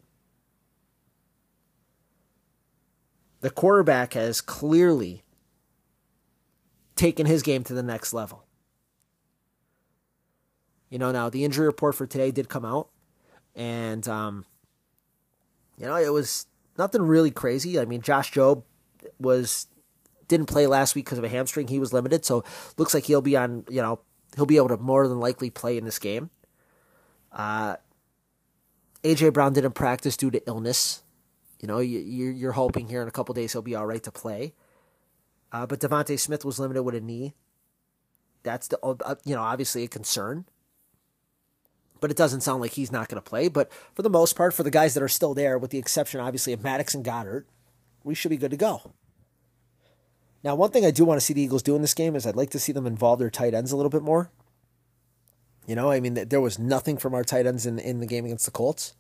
The 3.42 3.50
quarterback 3.50 4.14
has 4.14 4.42
clearly 4.42 5.24
taken 6.96 7.26
his 7.26 7.42
game 7.42 7.64
to 7.64 7.74
the 7.74 7.84
next 7.84 8.14
level. 8.14 8.46
You 10.90 11.00
know, 11.00 11.12
now 11.12 11.30
the 11.30 11.44
injury 11.44 11.66
report 11.66 11.96
for 11.96 12.06
today 12.06 12.32
did 12.32 12.48
come 12.48 12.66
out, 12.66 12.90
and 13.56 14.08
um, 14.08 14.46
you 15.80 15.86
know 15.86 15.96
it 15.96 16.12
was 16.12 16.46
nothing 16.78 17.02
really 17.02 17.32
crazy. 17.32 17.80
I 17.80 17.86
mean, 17.86 18.02
Josh 18.02 18.32
Jobe 18.32 18.64
was 19.20 19.68
didn't 20.28 20.48
play 20.48 20.68
last 20.68 20.96
week 20.96 21.06
because 21.06 21.18
of 21.18 21.24
a 21.24 21.30
hamstring. 21.30 21.68
He 21.68 21.80
was 21.80 21.94
limited, 21.94 22.26
so 22.26 22.44
looks 22.78 22.94
like 22.94 23.06
he'll 23.06 23.22
be 23.22 23.36
on. 23.38 23.66
You 23.70 23.82
know, 23.82 24.00
he'll 24.36 24.46
be 24.46 24.58
able 24.58 24.70
to 24.70 24.78
more 24.78 25.08
than 25.08 25.20
likely 25.20 25.50
play 25.50 25.78
in 25.78 25.86
this 25.86 26.00
game. 26.00 26.30
Uh, 27.32 27.78
AJ 29.04 29.34
Brown 29.34 29.54
didn't 29.54 29.74
practice 29.74 30.18
due 30.18 30.32
to 30.32 30.46
illness. 30.48 31.04
You 31.60 31.68
know, 31.68 31.80
you, 31.80 32.00
you're 32.00 32.54
hoping 32.54 32.88
here 32.88 33.02
in 33.02 33.08
a 33.08 33.12
couple 33.12 33.34
days 33.34 33.52
he'll 33.52 33.62
be 33.62 33.76
all 33.76 33.86
right 33.86 34.02
to 34.04 34.12
play. 34.12 34.54
Uh, 35.52 35.66
but 35.66 35.80
DeVonta 35.80 36.18
Smith 36.18 36.46
was 36.46 36.60
limited 36.60 36.84
with 36.84 36.96
a 36.96 37.02
knee. 37.02 37.34
That's 38.44 38.70
the 38.70 38.80
uh, 38.82 39.16
you 39.26 39.36
know 39.36 39.42
obviously 39.42 39.84
a 39.84 39.88
concern. 39.88 40.46
But 42.00 42.12
it 42.12 42.18
doesn't 42.18 42.42
sound 42.42 42.62
like 42.62 42.72
he's 42.72 42.92
not 42.92 43.10
going 43.10 43.22
to 43.22 43.30
play. 43.30 43.48
But 43.48 43.72
for 43.94 44.02
the 44.02 44.10
most 44.10 44.36
part, 44.36 44.54
for 44.54 44.64
the 44.64 44.72
guys 44.72 44.94
that 44.94 45.04
are 45.04 45.10
still 45.10 45.34
there, 45.34 45.58
with 45.58 45.72
the 45.72 45.78
exception 45.78 46.20
obviously 46.20 46.54
of 46.54 46.64
Maddox 46.64 46.96
and 46.96 47.04
Goedert, 47.04 47.46
we 48.04 48.16
should 48.16 48.30
be 48.30 48.38
good 48.38 48.52
to 48.52 48.58
go. 48.58 48.94
Now, 50.44 50.56
one 50.56 50.72
thing 50.72 50.86
I 50.86 50.92
do 50.92 51.04
want 51.04 51.20
to 51.20 51.26
see 51.26 51.34
the 51.34 51.42
Eagles 51.42 51.64
do 51.64 51.76
in 51.76 51.82
this 51.82 51.94
game 51.94 52.16
is 52.16 52.26
I'd 52.26 52.36
like 52.36 52.52
to 52.52 52.60
see 52.60 52.72
them 52.72 52.88
involve 52.88 53.20
their 53.20 53.30
tight 53.30 53.54
ends 53.54 53.72
a 53.72 53.76
little 53.76 53.90
bit 53.90 54.04
more. 54.04 54.32
You 55.68 55.76
know, 55.76 55.92
I 55.92 56.00
mean, 56.00 56.14
there 56.14 56.42
was 56.42 56.58
nothing 56.58 56.98
from 56.98 57.14
our 57.14 57.24
tight 57.24 57.46
ends 57.46 57.66
in, 57.66 57.78
in 57.78 58.00
the 58.00 58.08
game 58.08 58.26
against 58.26 58.46
the 58.46 58.52
Colts. 58.52 58.96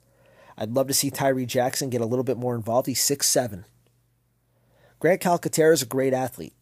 I'd 0.58 0.74
love 0.74 0.88
to 0.88 0.94
see 0.94 1.10
Tyree 1.10 1.46
Jackson 1.46 1.90
get 1.90 2.02
a 2.02 2.06
little 2.06 2.26
bit 2.26 2.38
more 2.38 2.54
involved. 2.54 2.88
He's 2.88 3.02
six 3.02 3.28
seven. 3.28 3.66
Grant 5.00 5.22
Calcaterra 5.22 5.74
is 5.74 5.82
a 5.82 5.86
great 5.86 6.14
athlete. 6.14 6.54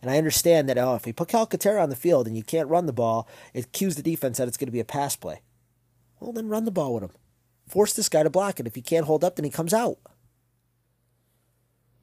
And 0.00 0.10
I 0.10 0.18
understand 0.18 0.68
that 0.68 0.78
oh, 0.78 0.94
if 0.94 1.06
we 1.06 1.12
put 1.12 1.28
Calcaterra 1.28 1.82
on 1.82 1.90
the 1.90 1.96
field 1.96 2.26
and 2.26 2.36
you 2.36 2.42
can't 2.42 2.68
run 2.68 2.86
the 2.86 2.92
ball, 2.92 3.28
it 3.52 3.72
cues 3.72 3.96
the 3.96 4.02
defense 4.02 4.38
that 4.38 4.48
it's 4.48 4.56
going 4.56 4.66
to 4.68 4.72
be 4.72 4.80
a 4.80 4.84
pass 4.84 5.16
play. 5.16 5.42
Well, 6.20 6.32
then 6.32 6.48
run 6.48 6.64
the 6.64 6.70
ball 6.70 6.94
with 6.94 7.04
him. 7.04 7.12
Force 7.68 7.92
this 7.92 8.08
guy 8.08 8.22
to 8.22 8.30
block 8.30 8.58
it. 8.60 8.66
If 8.66 8.74
he 8.74 8.82
can't 8.82 9.06
hold 9.06 9.24
up, 9.24 9.36
then 9.36 9.44
he 9.44 9.50
comes 9.50 9.74
out. 9.74 9.98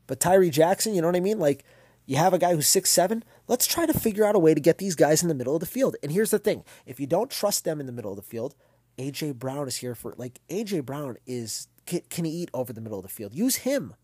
But 0.08 0.20
Tyree 0.20 0.50
Jackson, 0.52 0.94
you 0.94 1.02
know 1.02 1.08
what 1.08 1.16
I 1.16 1.22
mean? 1.22 1.40
Like, 1.40 1.64
you 2.06 2.18
have 2.18 2.34
a 2.34 2.38
guy 2.38 2.54
who's 2.54 2.68
six 2.68 2.92
seven. 2.92 3.24
Let's 3.48 3.66
try 3.66 3.86
to 3.86 3.94
figure 3.94 4.26
out 4.26 4.36
a 4.36 4.40
way 4.40 4.54
to 4.54 4.62
get 4.62 4.78
these 4.78 4.96
guys 4.96 5.24
in 5.24 5.28
the 5.28 5.36
middle 5.36 5.56
of 5.56 5.60
the 5.60 5.66
field. 5.66 5.96
And 6.04 6.12
here's 6.12 6.32
the 6.32 6.40
thing: 6.40 6.64
if 6.86 7.00
you 7.00 7.08
don't 7.08 7.32
trust 7.32 7.66
them 7.66 7.80
in 7.80 7.88
the 7.88 7.92
middle 7.92 8.12
of 8.12 8.18
the 8.18 8.22
field, 8.22 8.56
AJ 8.98 9.36
Brown 9.36 9.68
is 9.68 9.78
here 9.78 9.96
for 9.96 10.14
like 10.18 10.40
AJ 10.50 10.86
Brown 10.86 11.18
is 11.26 11.68
can, 11.86 12.02
can 12.10 12.26
eat 12.26 12.50
over 12.54 12.72
the 12.72 12.82
middle 12.82 13.00
of 13.00 13.04
the 13.04 13.10
field. 13.10 13.34
Use 13.34 13.58
him, 13.58 13.96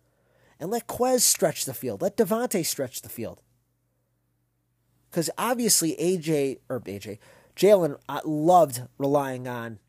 and 0.59 0.71
let 0.71 0.87
Quez 0.87 1.21
stretch 1.21 1.65
the 1.65 1.73
field. 1.73 2.01
Let 2.01 2.17
DeVonta 2.17 2.65
stretch 2.65 3.03
the 3.03 3.09
field. 3.09 3.41
Because 5.11 5.29
obviously 5.37 5.95
AJ 5.99 6.59
or 6.69 6.79
AJ 6.79 7.19
Jalen 7.55 7.99
uh, 8.07 8.21
loved 8.23 8.83
relying 8.97 9.47
on 9.47 9.79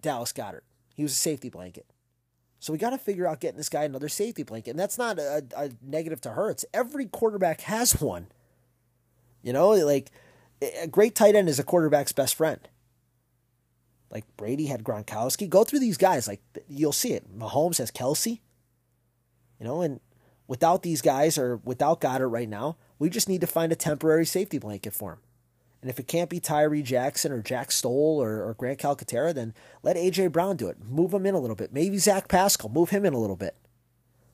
Dallas 0.00 0.32
Goedert. 0.32 0.62
He 0.94 1.02
was 1.02 1.12
a 1.12 1.16
safety 1.16 1.50
blanket. 1.50 1.86
So 2.60 2.72
we 2.72 2.78
got 2.78 2.90
to 2.90 2.98
figure 2.98 3.26
out 3.26 3.40
getting 3.40 3.56
this 3.56 3.68
guy 3.68 3.84
another 3.84 4.08
safety 4.08 4.42
blanket. 4.42 4.70
And 4.70 4.78
that's 4.78 4.98
not 4.98 5.18
a, 5.18 5.44
a 5.56 5.70
negative 5.82 6.20
to 6.22 6.30
Hurts. 6.30 6.64
Every 6.72 7.06
quarterback 7.06 7.62
has 7.62 8.00
one. 8.00 8.26
You 9.42 9.52
know, 9.52 9.70
like 9.70 10.10
a 10.82 10.86
great 10.86 11.14
tight 11.14 11.34
end 11.34 11.48
is 11.48 11.58
a 11.58 11.64
quarterback's 11.64 12.12
best 12.12 12.34
friend. 12.34 12.60
Like 14.10 14.24
Brady 14.36 14.66
had 14.66 14.84
Gronkowski. 14.84 15.48
Go 15.48 15.64
through 15.64 15.80
these 15.80 15.96
guys. 15.96 16.28
Like 16.28 16.42
you'll 16.68 16.92
see 16.92 17.12
it. 17.12 17.36
Mahomes 17.36 17.78
has 17.78 17.90
Kelsey. 17.90 18.42
You 19.58 19.66
know, 19.66 19.80
and 19.80 20.00
without 20.46 20.82
these 20.82 21.00
guys 21.00 21.38
or 21.38 21.56
without 21.64 22.00
Goddard 22.00 22.28
right 22.28 22.48
now, 22.48 22.76
we 23.00 23.10
just 23.10 23.28
need 23.28 23.40
to 23.40 23.46
find 23.48 23.72
a 23.72 23.76
temporary 23.76 24.26
safety 24.26 24.58
blanket 24.58 24.92
for 24.92 25.14
him. 25.14 25.18
And 25.80 25.90
if 25.90 25.98
it 25.98 26.06
can't 26.06 26.28
be 26.28 26.38
Tyree 26.38 26.82
Jackson 26.82 27.32
or 27.32 27.40
Jack 27.40 27.72
Stoll 27.72 28.22
or, 28.22 28.44
or 28.44 28.54
Grant 28.54 28.78
Calcaterra, 28.78 29.34
then 29.34 29.54
let 29.82 29.96
AJ 29.96 30.30
Brown 30.30 30.56
do 30.56 30.68
it. 30.68 30.76
Move 30.84 31.14
him 31.14 31.24
in 31.24 31.34
a 31.34 31.40
little 31.40 31.56
bit. 31.56 31.72
Maybe 31.72 31.96
Zach 31.96 32.28
Pascal, 32.28 32.68
move 32.68 32.90
him 32.90 33.06
in 33.06 33.14
a 33.14 33.18
little 33.18 33.36
bit. 33.36 33.56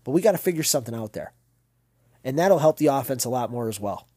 But 0.02 0.11
we 0.11 0.20
got 0.20 0.33
to 0.33 0.38
figure 0.38 0.64
something 0.64 0.94
out 0.94 1.12
there. 1.12 1.33
And 2.24 2.37
that'll 2.37 2.59
help 2.59 2.79
the 2.79 2.88
offense 2.88 3.24
a 3.24 3.31
lot 3.31 3.52
more 3.52 3.68
as 3.68 3.79
well. 3.79 4.09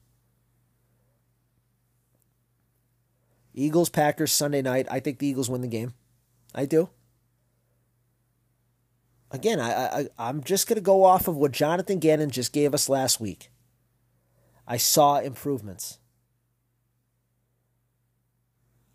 Eagles 3.53 3.89
Packers 3.89 4.31
Sunday 4.31 4.63
night. 4.63 4.87
I 4.89 4.99
think 4.99 5.19
the 5.19 5.27
Eagles 5.27 5.49
win 5.49 5.61
the 5.61 5.67
game. 5.67 5.93
I 6.55 6.65
do. 6.65 6.89
Again, 9.29 9.59
I, 9.59 9.71
I 9.71 10.07
I'm 10.17 10.43
just 10.43 10.67
gonna 10.67 10.81
go 10.81 11.03
off 11.03 11.27
of 11.27 11.35
what 11.35 11.51
Jonathan 11.51 11.99
Gannon 11.99 12.31
just 12.31 12.51
gave 12.51 12.73
us 12.73 12.89
last 12.89 13.19
week. 13.19 13.51
I 14.69 14.77
saw 14.77 15.17
improvements. 15.17 15.97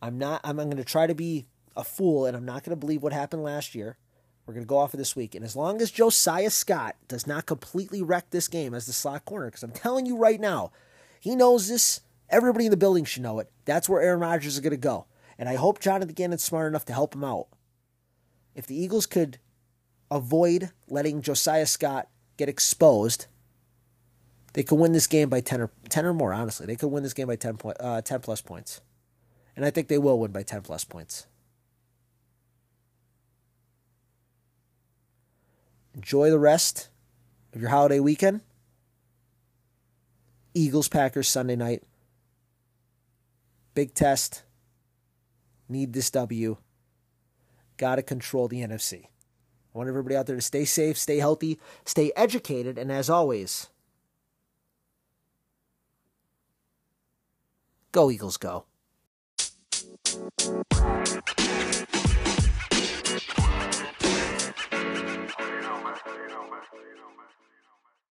I'm 0.01 0.19
not. 0.19 0.41
I'm, 0.45 0.61
I'm 0.61 0.69
going 0.69 0.77
to 0.77 0.85
try 0.85 1.09
to 1.09 1.15
be 1.17 1.47
a 1.77 1.83
fool, 1.83 2.27
and 2.27 2.37
I'm 2.37 2.45
not 2.45 2.63
going 2.63 2.71
to 2.71 2.81
believe 2.81 3.03
what 3.03 3.13
happened 3.13 3.43
last 3.43 3.75
year. 3.75 3.99
We're 4.47 4.55
going 4.55 4.65
to 4.65 4.69
go 4.69 4.79
off 4.79 4.95
of 4.95 4.99
this 4.99 5.17
week, 5.17 5.35
and 5.35 5.45
as 5.45 5.57
long 5.57 5.83
as 5.83 5.91
Josiah 5.91 6.51
Scott 6.51 6.95
does 7.09 7.27
not 7.27 7.47
completely 7.47 8.03
wreck 8.03 8.31
this 8.31 8.47
game 8.47 8.73
as 8.73 8.87
the 8.87 8.93
slot 8.93 9.25
corner, 9.25 9.47
because 9.47 9.63
I'm 9.65 9.73
telling 9.73 10.07
you 10.07 10.17
right 10.17 10.39
now, 10.39 10.71
he 11.19 11.35
knows 11.35 11.69
this. 11.69 12.03
Everybody 12.29 12.67
in 12.67 12.71
the 12.71 12.77
building 12.77 13.05
should 13.05 13.23
know 13.23 13.39
it. 13.39 13.51
That's 13.65 13.89
where 13.89 14.01
Aaron 14.01 14.21
Rodgers 14.21 14.55
is 14.55 14.61
going 14.61 14.71
to 14.71 14.77
go, 14.77 15.07
and 15.39 15.49
I 15.49 15.57
hope 15.57 15.81
Jonathan 15.81 16.15
Gannon's 16.15 16.45
smart 16.45 16.69
enough 16.69 16.85
to 16.85 16.93
help 16.93 17.15
him 17.15 17.25
out. 17.25 17.49
If 18.55 18.67
the 18.67 18.77
Eagles 18.81 19.07
could 19.07 19.39
avoid 20.11 20.71
letting 20.89 21.23
Josiah 21.23 21.67
Scott 21.67 22.09
get 22.37 22.49
exposed, 22.49 23.27
they 24.55 24.63
could 24.63 24.77
win 24.77 24.93
this 24.93 25.09
game 25.09 25.29
by 25.29 25.41
10 25.41 25.61
or 25.61 25.71
10 25.89 26.07
or 26.07 26.15
more, 26.15 26.33
honestly. 26.33 26.65
They 26.65 26.77
could 26.77 26.89
win 26.89 27.03
this 27.03 27.13
game 27.13 27.27
by 27.27 27.37
10, 27.37 27.57
point, 27.57 27.77
uh, 27.81 28.01
10 28.01 28.21
plus 28.21 28.41
points. 28.41 28.81
And 29.57 29.65
I 29.65 29.71
think 29.71 29.89
they 29.89 29.99
will 29.99 30.19
win 30.19 30.31
by 30.31 30.43
10 30.43 30.63
plus 30.63 30.85
points. 30.85 31.27
Enjoy 35.95 36.31
the 36.31 36.39
rest 36.39 36.89
of 37.53 37.61
your 37.61 37.71
holiday 37.71 38.01
weekend. 38.01 38.41
Eagles 40.55 40.89
Packers 40.89 41.29
Sunday 41.29 41.57
night. 41.57 41.83
Big 43.75 43.93
test. 43.93 44.45
Need 45.69 45.93
this 45.93 46.11
W. 46.11 46.59
Got 47.77 47.97
to 47.97 48.03
control 48.03 48.47
the 48.47 48.61
NFC. 48.61 49.05
I 49.05 49.79
want 49.79 49.89
everybody 49.89 50.15
out 50.15 50.27
there 50.27 50.37
to 50.37 50.43
stay 50.43 50.65
safe, 50.65 50.97
stay 50.97 51.19
healthy, 51.19 51.59
stay 51.85 52.13
educated, 52.15 52.79
and 52.79 52.93
as 52.93 53.11
always, 53.11 53.69
go 57.95 58.11
Eagles 58.11 58.37
go. 58.37 58.65